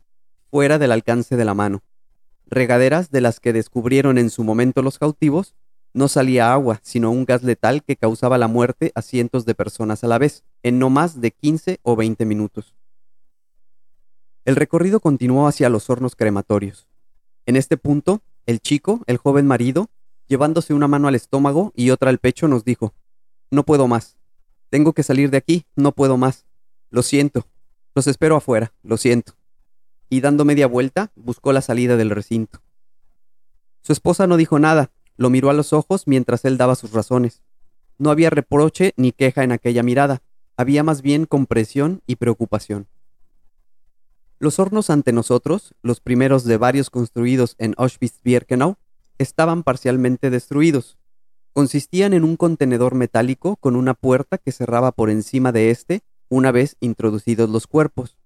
fuera 0.49 0.79
del 0.79 0.91
alcance 0.91 1.37
de 1.37 1.45
la 1.45 1.53
mano. 1.53 1.83
Regaderas 2.47 3.11
de 3.11 3.21
las 3.21 3.39
que 3.39 3.53
descubrieron 3.53 4.17
en 4.17 4.31
su 4.31 4.43
momento 4.43 4.81
los 4.81 4.97
cautivos 4.97 5.53
no 5.93 6.07
salía 6.07 6.51
agua, 6.51 6.79
sino 6.81 7.11
un 7.11 7.23
gas 7.23 7.43
letal 7.43 7.83
que 7.83 7.95
causaba 7.95 8.39
la 8.39 8.47
muerte 8.47 8.91
a 8.95 9.03
cientos 9.03 9.45
de 9.45 9.53
personas 9.53 10.03
a 10.03 10.07
la 10.07 10.17
vez, 10.17 10.43
en 10.63 10.79
no 10.79 10.89
más 10.89 11.21
de 11.21 11.29
15 11.29 11.81
o 11.83 11.95
20 11.97 12.25
minutos. 12.25 12.73
El 14.43 14.55
recorrido 14.55 15.01
continuó 15.01 15.47
hacia 15.47 15.69
los 15.69 15.87
hornos 15.91 16.15
crematorios. 16.15 16.87
En 17.45 17.57
este 17.57 17.77
punto, 17.77 18.23
el 18.47 18.59
chico, 18.59 19.03
el 19.05 19.17
joven 19.17 19.45
marido, 19.45 19.91
llevándose 20.29 20.73
una 20.73 20.87
mano 20.87 21.09
al 21.09 21.15
estómago 21.15 21.73
y 21.75 21.89
otra 21.89 22.09
al 22.09 22.19
pecho, 22.19 22.47
nos 22.47 22.63
dijo, 22.63 22.93
No 23.51 23.65
puedo 23.65 23.87
más. 23.87 24.17
Tengo 24.69 24.93
que 24.93 25.03
salir 25.03 25.31
de 25.31 25.37
aquí, 25.37 25.65
no 25.75 25.91
puedo 25.91 26.15
más. 26.15 26.45
Lo 26.89 27.01
siento. 27.01 27.47
Los 27.95 28.07
espero 28.07 28.37
afuera, 28.37 28.71
lo 28.83 28.95
siento. 28.95 29.33
Y 30.07 30.21
dando 30.21 30.45
media 30.45 30.67
vuelta, 30.67 31.11
buscó 31.15 31.51
la 31.51 31.61
salida 31.61 31.97
del 31.97 32.11
recinto. 32.11 32.61
Su 33.81 33.91
esposa 33.91 34.27
no 34.27 34.37
dijo 34.37 34.59
nada, 34.59 34.91
lo 35.17 35.29
miró 35.29 35.49
a 35.49 35.53
los 35.53 35.73
ojos 35.73 36.03
mientras 36.05 36.45
él 36.45 36.57
daba 36.57 36.75
sus 36.75 36.93
razones. 36.93 37.41
No 37.97 38.11
había 38.11 38.29
reproche 38.29 38.93
ni 38.95 39.11
queja 39.11 39.43
en 39.43 39.51
aquella 39.51 39.83
mirada, 39.83 40.21
había 40.55 40.83
más 40.83 41.01
bien 41.01 41.25
compresión 41.25 42.01
y 42.05 42.15
preocupación. 42.17 42.87
Los 44.37 44.59
hornos 44.59 44.89
ante 44.89 45.11
nosotros, 45.11 45.73
los 45.81 45.99
primeros 45.99 46.45
de 46.45 46.57
varios 46.57 46.89
construidos 46.89 47.55
en 47.57 47.73
Auschwitz-Birkenau, 47.75 48.77
estaban 49.19 49.61
parcialmente 49.61 50.31
destruidos. 50.31 50.97
Consistían 51.53 52.13
en 52.13 52.23
un 52.23 52.37
contenedor 52.37 52.95
metálico 52.95 53.57
con 53.57 53.75
una 53.75 53.93
puerta 53.93 54.39
que 54.39 54.51
cerraba 54.51 54.91
por 54.91 55.11
encima 55.11 55.51
de 55.51 55.69
éste 55.69 56.01
una 56.29 56.51
vez 56.51 56.77
introducidos 56.79 57.49
los 57.49 57.67
cuerpos. 57.67 58.17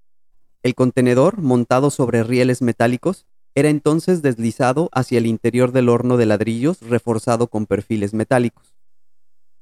El 0.61 0.75
contenedor, 0.75 1.41
montado 1.41 1.89
sobre 1.89 2.23
rieles 2.23 2.61
metálicos, 2.61 3.25
era 3.55 3.69
entonces 3.69 4.21
deslizado 4.21 4.89
hacia 4.93 5.17
el 5.17 5.25
interior 5.25 5.71
del 5.71 5.89
horno 5.89 6.15
de 6.15 6.25
ladrillos 6.25 6.79
reforzado 6.81 7.47
con 7.47 7.65
perfiles 7.65 8.13
metálicos. 8.13 8.75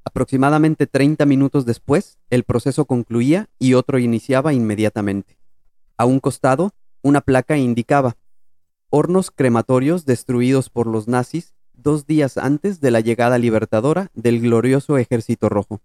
Aproximadamente 0.04 0.88
30 0.88 1.26
minutos 1.26 1.66
después, 1.66 2.18
el 2.30 2.44
proceso 2.44 2.86
concluía 2.86 3.50
y 3.60 3.74
otro 3.74 4.00
iniciaba 4.00 4.54
inmediatamente. 4.54 5.38
A 5.98 6.06
un 6.06 6.20
costado, 6.20 6.72
una 7.04 7.22
placa 7.22 7.58
indicaba 7.58 8.16
hornos 8.92 9.32
crematorios 9.32 10.06
destruidos 10.06 10.70
por 10.70 10.86
los 10.86 11.08
nazis 11.08 11.56
dos 11.74 12.06
días 12.06 12.38
antes 12.38 12.82
de 12.82 12.92
la 12.92 13.00
llegada 13.00 13.38
libertadora 13.38 14.12
del 14.14 14.42
glorioso 14.42 14.98
Ejército 14.98 15.48
Rojo. 15.48 15.82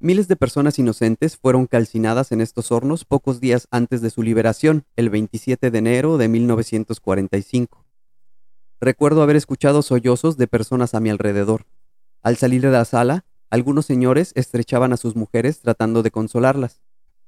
Miles 0.00 0.28
de 0.28 0.36
personas 0.36 0.78
inocentes 0.78 1.36
fueron 1.36 1.66
calcinadas 1.66 2.32
en 2.32 2.40
estos 2.40 2.72
hornos 2.72 3.04
pocos 3.04 3.38
días 3.38 3.68
antes 3.70 4.00
de 4.00 4.08
su 4.08 4.22
liberación, 4.22 4.84
el 4.96 5.10
27 5.10 5.70
de 5.70 5.78
enero 5.78 6.16
de 6.16 6.28
1945. 6.28 7.84
Recuerdo 8.80 9.22
haber 9.22 9.36
escuchado 9.36 9.82
sollozos 9.82 10.38
de 10.38 10.46
personas 10.46 10.94
a 10.94 11.00
mi 11.00 11.10
alrededor. 11.10 11.66
Al 12.22 12.38
salir 12.38 12.62
de 12.62 12.70
la 12.70 12.86
sala, 12.86 13.26
algunos 13.50 13.84
señores 13.84 14.32
estrechaban 14.36 14.94
a 14.94 14.96
sus 14.96 15.16
mujeres 15.16 15.60
tratando 15.60 16.02
de 16.02 16.10
consolarlas. 16.10 16.80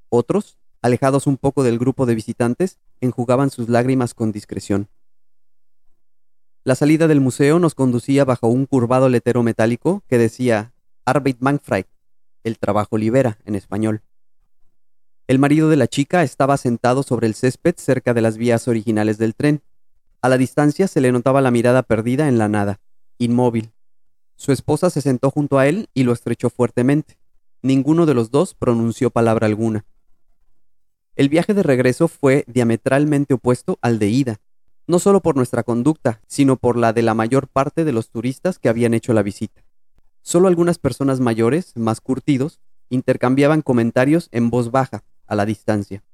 Otros 0.09 0.59
alejados 0.83 1.27
un 1.27 1.37
poco 1.37 1.63
del 1.63 1.79
grupo 1.79 2.07
de 2.07 2.15
visitantes, 2.15 2.79
enjugaban 3.01 3.51
sus 3.51 3.69
lágrimas 3.69 4.15
con 4.15 4.33
discreción. 4.33 4.89
La 6.65 6.75
salida 6.75 7.09
del 7.09 7.21
museo 7.21 7.59
nos 7.59 7.75
conducía 7.75 8.25
bajo 8.25 8.49
un 8.49 8.67
curvado 8.67 9.09
letero 9.09 9.43
metálico 9.43 10.03
que 10.07 10.19
decía 10.19 10.73
Arbeit 11.05 11.39
frei, 11.63 11.87
el 12.45 12.59
trabajo 12.59 12.99
libera 12.99 13.39
en 13.45 13.55
español. 13.55 14.03
El 15.27 15.39
marido 15.39 15.69
de 15.69 15.77
la 15.77 15.87
chica 15.87 16.23
estaba 16.23 16.57
sentado 16.57 17.03
sobre 17.03 17.27
el 17.27 17.35
césped 17.35 17.75
cerca 17.77 18.15
de 18.15 18.23
las 18.23 18.37
vías 18.37 18.67
originales 18.69 19.19
del 19.19 19.35
tren. 19.35 19.63
A 20.23 20.29
la 20.29 20.39
distancia 20.39 20.89
se 20.89 21.01
le 21.01 21.13
notaba 21.13 21.41
la 21.41 21.51
mirada 21.51 21.83
perdida 21.83 22.29
en 22.29 22.39
la 22.39 22.49
nada, 22.49 22.81
inmóvil. 23.19 23.73
Su 24.37 24.53
esposa 24.53 24.89
se 24.91 25.01
sentó 25.01 25.31
junto 25.31 25.59
a 25.59 25.67
él 25.67 25.89
y 25.95 26.05
lo 26.05 26.13
estrechó 26.13 26.49
fuertemente. 26.49 27.19
Ninguno 27.61 28.07
de 28.07 28.15
los 28.15 28.31
dos 28.31 28.55
pronunció 28.55 29.11
palabra 29.11 29.47
alguna. 29.47 29.85
El 31.19 31.29
viaje 31.29 31.53
de 31.53 31.65
regreso 31.65 32.07
fue 32.07 32.45
diametralmente 32.47 33.35
opuesto 33.35 33.77
al 33.83 33.99
de 33.99 34.07
ida, 34.07 34.37
no 34.87 35.01
solo 35.01 35.21
por 35.21 35.35
nuestra 35.35 35.65
conducta, 35.65 36.21
sino 36.29 36.55
por 36.55 36.77
la 36.77 36.93
de 36.93 37.03
la 37.03 37.13
mayor 37.13 37.49
parte 37.49 37.85
de 37.85 37.91
los 37.91 38.11
turistas 38.11 38.61
que 38.61 38.69
habían 38.69 38.95
hecho 38.95 39.13
la 39.13 39.25
visita. 39.25 39.65
Solo 40.23 40.47
algunas 40.47 40.79
personas 40.79 41.19
mayores, 41.19 41.73
más 41.77 42.01
curtidos, 42.01 42.61
intercambiaban 42.89 43.63
comentarios 43.63 44.29
en 44.31 44.49
voz 44.49 44.71
baja, 44.71 45.03
a 45.27 45.35
la 45.35 45.45
distancia. 45.45 46.05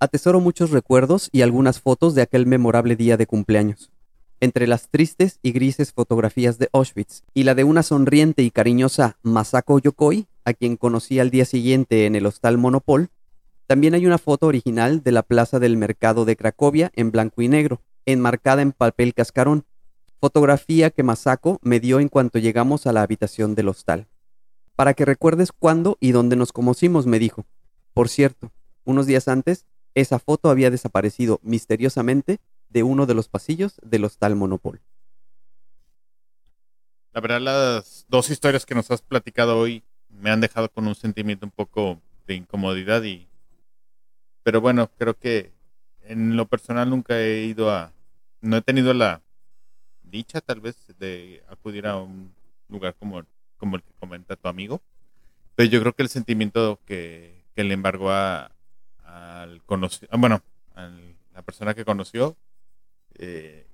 Atesoro 0.00 0.40
muchos 0.40 0.72
recuerdos 0.72 1.28
y 1.30 1.42
algunas 1.42 1.80
fotos 1.80 2.16
de 2.16 2.22
aquel 2.22 2.44
memorable 2.44 2.96
día 2.96 3.16
de 3.16 3.28
cumpleaños. 3.28 3.92
Entre 4.40 4.66
las 4.66 4.88
tristes 4.88 5.38
y 5.42 5.52
grises 5.52 5.92
fotografías 5.92 6.58
de 6.58 6.68
Auschwitz 6.72 7.22
y 7.34 7.44
la 7.44 7.54
de 7.54 7.62
una 7.62 7.84
sonriente 7.84 8.42
y 8.42 8.50
cariñosa 8.50 9.16
Masako 9.22 9.78
Yokoi, 9.78 10.26
a 10.44 10.54
quien 10.54 10.76
conocí 10.76 11.20
al 11.20 11.30
día 11.30 11.44
siguiente 11.44 12.06
en 12.06 12.16
el 12.16 12.26
hostal 12.26 12.58
Monopol, 12.58 13.10
también 13.66 13.94
hay 13.94 14.06
una 14.06 14.18
foto 14.18 14.46
original 14.46 15.02
de 15.02 15.10
la 15.12 15.24
plaza 15.24 15.58
del 15.58 15.76
mercado 15.76 16.24
de 16.24 16.36
Cracovia 16.36 16.92
en 16.94 17.10
blanco 17.10 17.42
y 17.42 17.48
negro, 17.48 17.82
enmarcada 18.04 18.62
en 18.62 18.72
papel 18.72 19.12
cascarón, 19.12 19.64
fotografía 20.20 20.90
que 20.90 21.02
Masako 21.02 21.58
me 21.62 21.80
dio 21.80 21.98
en 21.98 22.08
cuanto 22.08 22.38
llegamos 22.38 22.86
a 22.86 22.92
la 22.92 23.02
habitación 23.02 23.56
del 23.56 23.68
hostal. 23.68 24.06
Para 24.76 24.94
que 24.94 25.04
recuerdes 25.04 25.50
cuándo 25.52 25.98
y 26.00 26.12
dónde 26.12 26.36
nos 26.36 26.52
conocimos, 26.52 27.06
me 27.06 27.18
dijo. 27.18 27.44
Por 27.92 28.08
cierto, 28.08 28.52
unos 28.84 29.06
días 29.06 29.26
antes, 29.26 29.66
esa 29.94 30.18
foto 30.18 30.48
había 30.48 30.70
desaparecido 30.70 31.40
misteriosamente 31.42 32.38
de 32.68 32.82
uno 32.84 33.06
de 33.06 33.14
los 33.14 33.28
pasillos 33.28 33.80
del 33.82 34.04
hostal 34.04 34.36
Monopol. 34.36 34.80
La 37.12 37.20
verdad, 37.20 37.40
las 37.40 38.04
dos 38.08 38.30
historias 38.30 38.66
que 38.66 38.74
nos 38.74 38.90
has 38.90 39.02
platicado 39.02 39.58
hoy 39.58 39.82
me 40.08 40.30
han 40.30 40.40
dejado 40.40 40.70
con 40.70 40.86
un 40.86 40.94
sentimiento 40.94 41.46
un 41.46 41.52
poco 41.52 42.00
de 42.26 42.34
incomodidad 42.34 43.02
y 43.02 43.25
pero 44.46 44.60
bueno, 44.60 44.88
creo 44.96 45.18
que 45.18 45.50
en 46.02 46.36
lo 46.36 46.46
personal 46.46 46.88
nunca 46.88 47.18
he 47.18 47.46
ido 47.46 47.68
a, 47.68 47.92
no 48.40 48.56
he 48.56 48.62
tenido 48.62 48.94
la 48.94 49.20
dicha 50.04 50.40
tal 50.40 50.60
vez 50.60 50.76
de 51.00 51.42
acudir 51.48 51.84
a 51.84 51.96
un 51.96 52.32
lugar 52.68 52.94
como, 52.94 53.24
como 53.56 53.74
el 53.74 53.82
que 53.82 53.92
comenta 53.94 54.36
tu 54.36 54.46
amigo. 54.46 54.80
Pero 55.56 55.68
yo 55.68 55.80
creo 55.80 55.94
que 55.94 56.04
el 56.04 56.08
sentimiento 56.08 56.78
que, 56.86 57.42
le 57.56 57.74
embargó 57.74 58.12
a, 58.12 58.52
al 59.02 59.64
conocido, 59.64 60.10
ah, 60.12 60.16
bueno, 60.16 60.40
a 60.76 60.92
la 61.34 61.42
persona 61.42 61.74
que 61.74 61.84
conoció, 61.84 62.36
eh, 63.18 63.66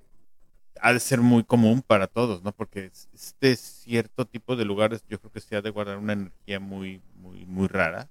ha 0.81 0.91
de 0.91 0.99
ser 0.99 1.21
muy 1.21 1.43
común 1.43 1.83
para 1.83 2.07
todos, 2.07 2.41
¿no? 2.41 2.51
Porque 2.51 2.89
este 3.13 3.55
cierto 3.57 4.25
tipo 4.25 4.55
de 4.55 4.65
lugares 4.65 5.03
yo 5.07 5.19
creo 5.19 5.31
que 5.31 5.39
se 5.39 5.55
ha 5.55 5.61
de 5.61 5.69
guardar 5.69 5.99
una 5.99 6.13
energía 6.13 6.59
muy, 6.59 7.03
muy, 7.13 7.45
muy 7.45 7.67
rara 7.67 8.09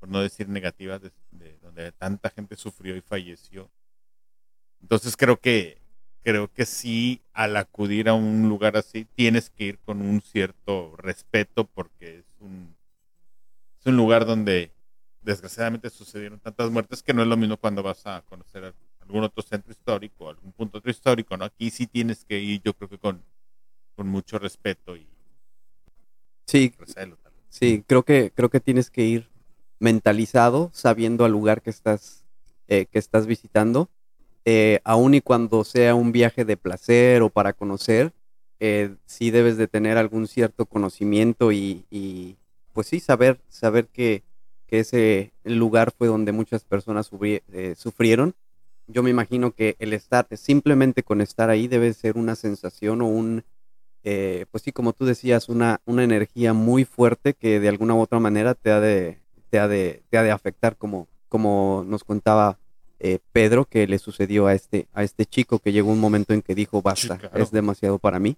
por 0.00 0.08
no 0.08 0.20
decir 0.20 0.48
negativas, 0.48 1.02
de, 1.02 1.12
donde 1.70 1.92
tanta 1.92 2.30
gente 2.30 2.56
sufrió 2.56 2.96
y 2.96 3.00
falleció. 3.00 3.70
Entonces 4.80 5.16
creo 5.16 5.38
que 5.38 5.80
creo 6.22 6.52
que 6.52 6.66
sí 6.66 7.22
al 7.32 7.56
acudir 7.56 8.08
a 8.08 8.14
un 8.14 8.48
lugar 8.48 8.76
así 8.76 9.06
tienes 9.14 9.48
que 9.48 9.64
ir 9.64 9.78
con 9.78 10.02
un 10.02 10.20
cierto 10.20 10.94
respeto 10.96 11.64
porque 11.64 12.18
es 12.18 12.26
un 12.40 12.76
es 13.78 13.86
un 13.86 13.96
lugar 13.96 14.26
donde 14.26 14.72
desgraciadamente 15.22 15.88
sucedieron 15.88 16.38
tantas 16.38 16.70
muertes 16.70 17.02
que 17.02 17.14
no 17.14 17.22
es 17.22 17.28
lo 17.28 17.36
mismo 17.36 17.56
cuando 17.56 17.82
vas 17.82 18.06
a 18.06 18.22
conocer 18.22 18.74
algún 19.00 19.24
otro 19.24 19.42
centro 19.42 19.72
histórico, 19.72 20.28
algún 20.28 20.52
punto 20.52 20.78
otro 20.78 20.90
histórico, 20.90 21.36
¿no? 21.36 21.44
Aquí 21.44 21.70
sí 21.70 21.86
tienes 21.86 22.24
que 22.24 22.38
ir, 22.38 22.60
yo 22.62 22.74
creo 22.74 22.88
que 22.88 22.98
con, 22.98 23.22
con 23.96 24.06
mucho 24.06 24.38
respeto 24.38 24.96
y 24.96 25.06
sí, 26.46 26.74
sí, 27.48 27.82
creo 27.86 28.02
que 28.02 28.30
creo 28.34 28.50
que 28.50 28.60
tienes 28.60 28.90
que 28.90 29.04
ir 29.04 29.30
mentalizado, 29.80 30.70
sabiendo 30.72 31.24
al 31.24 31.32
lugar 31.32 31.62
que 31.62 31.70
estás, 31.70 32.22
eh, 32.68 32.86
que 32.86 33.00
estás 33.00 33.26
visitando, 33.26 33.88
eh, 34.44 34.80
aun 34.84 35.14
y 35.14 35.20
cuando 35.20 35.64
sea 35.64 35.94
un 35.94 36.12
viaje 36.12 36.44
de 36.44 36.56
placer 36.56 37.22
o 37.22 37.30
para 37.30 37.54
conocer, 37.54 38.12
eh, 38.60 38.94
sí 39.06 39.30
debes 39.30 39.56
de 39.56 39.66
tener 39.66 39.96
algún 39.96 40.28
cierto 40.28 40.66
conocimiento 40.66 41.50
y, 41.50 42.36
pues 42.74 42.86
sí, 42.88 43.00
saber, 43.00 43.40
saber 43.48 43.86
que, 43.88 44.22
que, 44.66 44.80
ese 44.80 45.32
lugar 45.44 45.92
fue 45.96 46.08
donde 46.08 46.32
muchas 46.32 46.62
personas 46.64 47.10
sufrieron. 47.76 48.34
Yo 48.86 49.02
me 49.02 49.10
imagino 49.10 49.52
que 49.52 49.76
el 49.78 49.94
estar, 49.94 50.26
simplemente 50.36 51.02
con 51.02 51.22
estar 51.22 51.48
ahí 51.48 51.68
debe 51.68 51.92
ser 51.94 52.18
una 52.18 52.34
sensación 52.34 53.00
o 53.00 53.06
un, 53.06 53.44
pues 54.02 54.62
sí, 54.62 54.72
como 54.72 54.92
tú 54.92 55.06
decías, 55.06 55.48
una, 55.48 55.80
una 55.86 56.04
energía 56.04 56.52
muy 56.52 56.84
fuerte 56.84 57.32
que 57.32 57.60
de 57.60 57.68
alguna 57.68 57.94
u 57.94 58.00
otra 58.00 58.20
manera 58.20 58.54
te 58.54 58.70
ha 58.70 58.80
de, 58.80 59.20
te 59.50 59.58
ha 59.58 59.68
de, 59.68 60.02
te 60.08 60.18
ha 60.18 60.22
de 60.22 60.30
afectar 60.30 60.76
como, 60.76 61.08
como 61.28 61.84
nos 61.86 62.04
contaba 62.04 62.58
eh, 62.98 63.18
Pedro 63.32 63.64
que 63.64 63.86
le 63.86 63.98
sucedió 63.98 64.46
a 64.46 64.54
este, 64.54 64.86
a 64.92 65.02
este 65.02 65.26
chico 65.26 65.58
que 65.58 65.72
llegó 65.72 65.90
un 65.90 66.00
momento 66.00 66.32
en 66.32 66.42
que 66.42 66.54
dijo 66.54 66.82
basta, 66.82 67.18
es 67.34 67.50
demasiado 67.50 67.98
para 67.98 68.18
mí. 68.18 68.36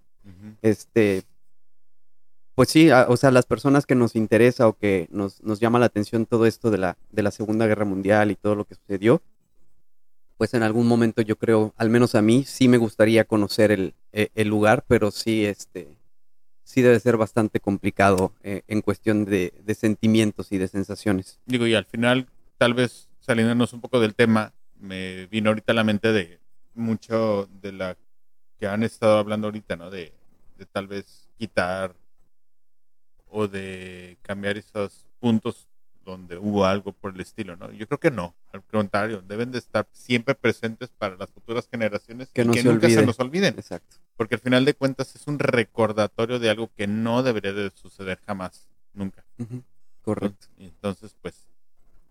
Este, 0.62 1.24
pues 2.54 2.68
sí, 2.68 2.90
o 2.90 3.16
sea, 3.16 3.30
las 3.30 3.46
personas 3.46 3.86
que 3.86 3.94
nos 3.94 4.14
interesa 4.14 4.68
o 4.68 4.74
que 4.74 5.08
nos, 5.10 5.42
nos 5.42 5.58
llama 5.58 5.78
la 5.78 5.86
atención 5.86 6.26
todo 6.26 6.46
esto 6.46 6.70
de 6.70 6.78
la, 6.78 6.96
de 7.10 7.22
la 7.22 7.30
Segunda 7.30 7.66
Guerra 7.66 7.84
Mundial 7.84 8.30
y 8.30 8.36
todo 8.36 8.54
lo 8.54 8.64
que 8.64 8.74
sucedió, 8.74 9.20
pues 10.36 10.54
en 10.54 10.62
algún 10.62 10.86
momento 10.86 11.22
yo 11.22 11.36
creo, 11.36 11.72
al 11.76 11.90
menos 11.90 12.14
a 12.14 12.22
mí, 12.22 12.44
sí 12.44 12.68
me 12.68 12.76
gustaría 12.76 13.24
conocer 13.24 13.72
el, 13.72 13.94
e, 14.12 14.30
el 14.34 14.48
lugar, 14.48 14.84
pero 14.86 15.10
sí, 15.10 15.44
este, 15.44 15.88
sí 16.72 16.80
debe 16.80 16.98
ser 17.00 17.18
bastante 17.18 17.60
complicado 17.60 18.32
eh, 18.42 18.62
en 18.66 18.80
cuestión 18.80 19.26
de, 19.26 19.52
sentimientos 19.78 20.52
y 20.52 20.58
de 20.58 20.68
sensaciones. 20.68 21.38
Digo, 21.44 21.66
y 21.66 21.74
al 21.74 21.84
final 21.84 22.26
tal 22.56 22.72
vez 22.72 23.10
saliéndonos 23.20 23.74
un 23.74 23.82
poco 23.82 24.00
del 24.00 24.14
tema, 24.14 24.54
me 24.80 25.26
vino 25.26 25.50
ahorita 25.50 25.72
a 25.72 25.74
la 25.74 25.84
mente 25.84 26.12
de 26.12 26.40
mucho 26.74 27.46
de 27.60 27.72
la 27.72 27.96
que 28.58 28.66
han 28.66 28.82
estado 28.84 29.18
hablando 29.18 29.48
ahorita, 29.48 29.76
¿no? 29.76 29.90
De, 29.90 30.14
de 30.56 30.66
tal 30.66 30.86
vez 30.86 31.28
quitar 31.36 31.94
o 33.28 33.48
de 33.48 34.16
cambiar 34.22 34.56
esos 34.56 35.06
puntos 35.20 35.68
donde 36.04 36.38
hubo 36.38 36.64
algo 36.64 36.92
por 36.92 37.14
el 37.14 37.20
estilo, 37.20 37.54
¿no? 37.56 37.70
Yo 37.72 37.86
creo 37.86 38.00
que 38.00 38.10
no, 38.10 38.34
al 38.50 38.62
contrario, 38.64 39.22
deben 39.22 39.52
de 39.52 39.58
estar 39.58 39.86
siempre 39.92 40.34
presentes 40.34 40.88
para 40.88 41.16
las 41.16 41.30
futuras 41.30 41.68
generaciones 41.70 42.30
Que 42.32 42.42
y 42.42 42.48
que 42.48 42.62
se 42.62 42.68
nunca 42.68 42.88
se 42.88 43.04
nos 43.04 43.20
olviden, 43.20 43.54
Exacto. 43.58 43.96
Porque 44.16 44.34
al 44.36 44.40
final 44.40 44.64
de 44.64 44.74
cuentas 44.74 45.14
es 45.14 45.26
un 45.26 45.38
recordatorio 45.38 46.38
de 46.38 46.50
algo 46.50 46.70
que 46.76 46.86
no 46.86 47.22
debería 47.22 47.52
de 47.52 47.70
suceder 47.70 48.20
jamás, 48.26 48.68
nunca. 48.94 49.24
Correcto. 50.02 50.46
Entonces, 50.58 51.16
pues, 51.20 51.46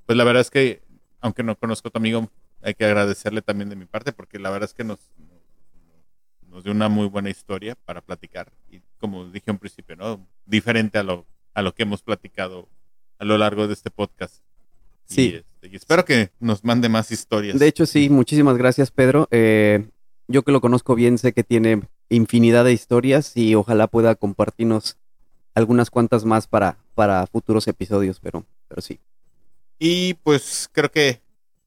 pues 0.06 0.18
la 0.18 0.24
verdad 0.24 0.42
es 0.42 0.50
que, 0.50 0.82
aunque 1.20 1.44
no 1.44 1.56
conozco 1.56 1.90
a 1.90 1.92
tu 1.92 1.98
amigo, 1.98 2.30
hay 2.62 2.74
que 2.74 2.86
agradecerle 2.86 3.42
también 3.42 3.70
de 3.70 3.76
mi 3.76 3.86
parte, 3.86 4.12
porque 4.12 4.40
la 4.40 4.50
verdad 4.50 4.70
es 4.70 4.74
que 4.74 4.84
nos, 4.84 5.00
nos 6.48 6.64
dio 6.64 6.74
una 6.74 6.90
muy 6.90 7.08
buena 7.08 7.30
historia 7.30 7.76
para 7.86 8.02
platicar. 8.02 8.52
Y 8.70 8.82
como 9.00 9.26
dije 9.30 9.52
en 9.52 9.58
principio, 9.58 9.96
¿no? 9.96 10.26
Diferente 10.46 10.98
a 10.98 11.04
lo, 11.04 11.26
a 11.54 11.62
lo 11.62 11.74
que 11.74 11.84
hemos 11.84 12.02
platicado 12.02 12.68
a 13.18 13.26
lo 13.26 13.38
largo 13.38 13.68
de 13.68 13.74
este 13.74 13.92
podcast. 13.92 14.44
Sí. 15.06 15.22
Y, 15.22 15.36
este, 15.36 15.68
y 15.68 15.76
espero 15.76 16.06
que 16.06 16.32
nos 16.40 16.64
mande 16.64 16.90
más 16.90 17.12
historias. 17.12 17.60
De 17.60 17.68
hecho, 17.68 17.86
sí, 17.86 18.10
muchísimas 18.10 18.58
gracias, 18.58 18.92
Pedro. 18.92 19.28
Eh, 19.32 19.88
yo 20.32 20.44
que 20.44 20.52
lo 20.52 20.62
conozco 20.62 20.96
bien, 20.96 21.18
sé 21.18 21.34
que 21.34 21.44
tiene 21.44 21.82
infinidad 22.10 22.66
de 22.66 22.74
historias 22.74 23.36
y 23.36 23.56
ojalá 23.56 23.88
pueda 23.88 24.16
compartirnos 24.16 24.98
algunas 25.54 25.90
cuantas 25.90 26.26
más 26.26 26.48
para, 26.48 26.78
para 26.96 27.28
futuros 27.28 27.68
episodios, 27.68 28.20
pero, 28.20 28.46
pero 28.68 28.82
sí. 28.82 29.00
Y 29.80 30.16
pues 30.16 30.70
creo 30.72 30.92
que 30.92 31.22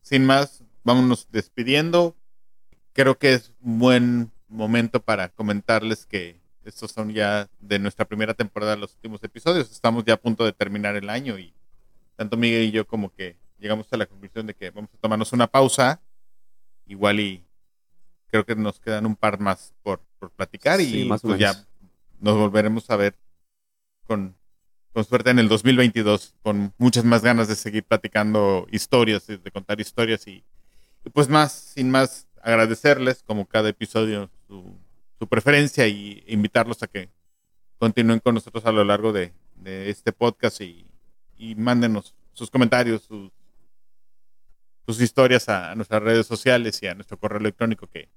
sin 0.04 0.26
más, 0.26 0.62
vámonos 0.84 1.28
despidiendo. 1.32 2.14
Creo 2.92 3.18
que 3.18 3.32
es 3.32 3.52
un 3.62 3.78
buen 3.78 4.32
momento 4.48 5.00
para 5.00 5.30
comentarles 5.30 6.04
que 6.04 6.38
estos 6.62 6.92
son 6.92 7.12
ya 7.12 7.48
de 7.58 7.78
nuestra 7.78 8.04
primera 8.04 8.34
temporada 8.34 8.76
los 8.76 8.94
últimos 8.94 9.24
episodios. 9.24 9.70
Estamos 9.70 10.04
ya 10.04 10.14
a 10.14 10.20
punto 10.20 10.44
de 10.44 10.52
terminar 10.52 10.94
el 10.94 11.08
año 11.08 11.38
y 11.38 11.54
tanto 12.16 12.36
Miguel 12.36 12.64
y 12.64 12.70
yo 12.70 12.86
como 12.86 13.12
que 13.12 13.36
llegamos 13.58 13.86
a 13.92 13.96
la 13.96 14.06
conclusión 14.06 14.46
de 14.46 14.54
que 14.54 14.70
vamos 14.70 14.90
a 14.92 14.98
tomarnos 14.98 15.32
una 15.32 15.46
pausa. 15.46 16.02
Igual 16.86 17.20
y 17.20 17.44
creo 18.34 18.44
que 18.44 18.56
nos 18.56 18.80
quedan 18.80 19.06
un 19.06 19.14
par 19.14 19.38
más 19.38 19.72
por, 19.84 20.00
por 20.18 20.28
platicar 20.32 20.80
y 20.80 21.04
más 21.04 21.22
pues 21.22 21.38
ya 21.38 21.54
nos 22.18 22.36
volveremos 22.36 22.90
a 22.90 22.96
ver 22.96 23.14
con, 24.08 24.34
con 24.92 25.04
suerte 25.04 25.30
en 25.30 25.38
el 25.38 25.48
2022 25.48 26.34
con 26.42 26.74
muchas 26.76 27.04
más 27.04 27.22
ganas 27.22 27.46
de 27.46 27.54
seguir 27.54 27.84
platicando 27.84 28.66
historias, 28.72 29.28
de 29.28 29.38
contar 29.52 29.80
historias 29.80 30.26
y, 30.26 30.42
y 31.04 31.10
pues 31.10 31.28
más, 31.28 31.52
sin 31.52 31.92
más, 31.92 32.26
agradecerles 32.42 33.22
como 33.22 33.46
cada 33.46 33.68
episodio 33.68 34.28
su, 34.48 34.76
su 35.16 35.28
preferencia 35.28 35.86
y 35.86 36.24
invitarlos 36.26 36.82
a 36.82 36.88
que 36.88 37.10
continúen 37.78 38.18
con 38.18 38.34
nosotros 38.34 38.66
a 38.66 38.72
lo 38.72 38.82
largo 38.82 39.12
de, 39.12 39.32
de 39.54 39.90
este 39.90 40.10
podcast 40.10 40.60
y, 40.60 40.84
y 41.38 41.54
mándenos 41.54 42.16
sus 42.32 42.50
comentarios, 42.50 43.02
sus, 43.02 43.30
sus 44.86 45.00
historias 45.00 45.48
a, 45.48 45.70
a 45.70 45.74
nuestras 45.76 46.02
redes 46.02 46.26
sociales 46.26 46.82
y 46.82 46.88
a 46.88 46.94
nuestro 46.94 47.16
correo 47.16 47.38
electrónico 47.38 47.86
que 47.86 48.08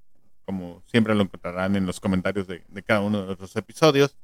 como 0.47 0.81
siempre 0.89 1.13
lo 1.13 1.23
encontrarán 1.23 1.75
en 1.75 1.85
los 1.85 1.99
comentarios 1.99 2.47
de, 2.47 2.63
de 2.69 2.81
cada 2.81 3.01
uno 3.01 3.19
de 3.19 3.25
nuestros 3.25 3.53
episodios. 3.57 4.15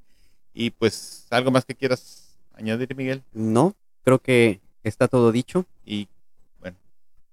Y 0.54 0.70
pues 0.70 1.28
algo 1.32 1.52
más 1.52 1.66
que 1.66 1.76
quieras 1.76 2.38
añadir, 2.54 2.96
Miguel. 2.96 3.24
No, 3.34 3.76
creo 4.06 4.20
que 4.20 4.62
está 4.84 5.10
todo 5.10 5.34
dicho. 5.34 5.66
Y 5.86 6.08
bueno, 6.62 6.78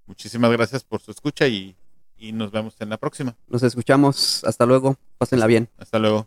muchísimas 0.07 0.51
gracias 0.51 0.83
por 0.83 1.01
su 1.01 1.13
escucha 1.13 1.47
y, 1.47 1.77
y 2.19 2.33
nos 2.33 2.51
vemos 2.51 2.75
en 2.81 2.89
la 2.89 2.97
próxima. 2.97 3.37
Nos 3.47 3.63
escuchamos. 3.63 4.43
Hasta 4.43 4.67
luego. 4.67 4.97
Pásenla 5.19 5.47
bien. 5.47 5.69
Hasta 5.79 6.01
luego. 6.01 6.27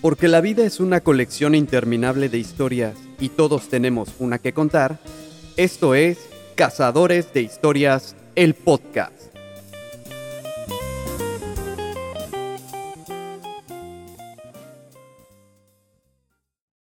Porque 0.00 0.28
la 0.28 0.40
vida 0.40 0.64
es 0.64 0.78
una 0.78 1.00
colección 1.00 1.56
interminable 1.56 2.28
de 2.28 2.38
historias 2.38 2.96
y 3.18 3.30
todos 3.30 3.68
tenemos 3.68 4.14
una 4.20 4.38
que 4.38 4.52
contar, 4.52 5.00
esto 5.58 5.96
es 5.96 6.28
Cazadores 6.54 7.32
de 7.32 7.42
Historias, 7.42 8.14
el 8.36 8.54
podcast. 8.54 9.37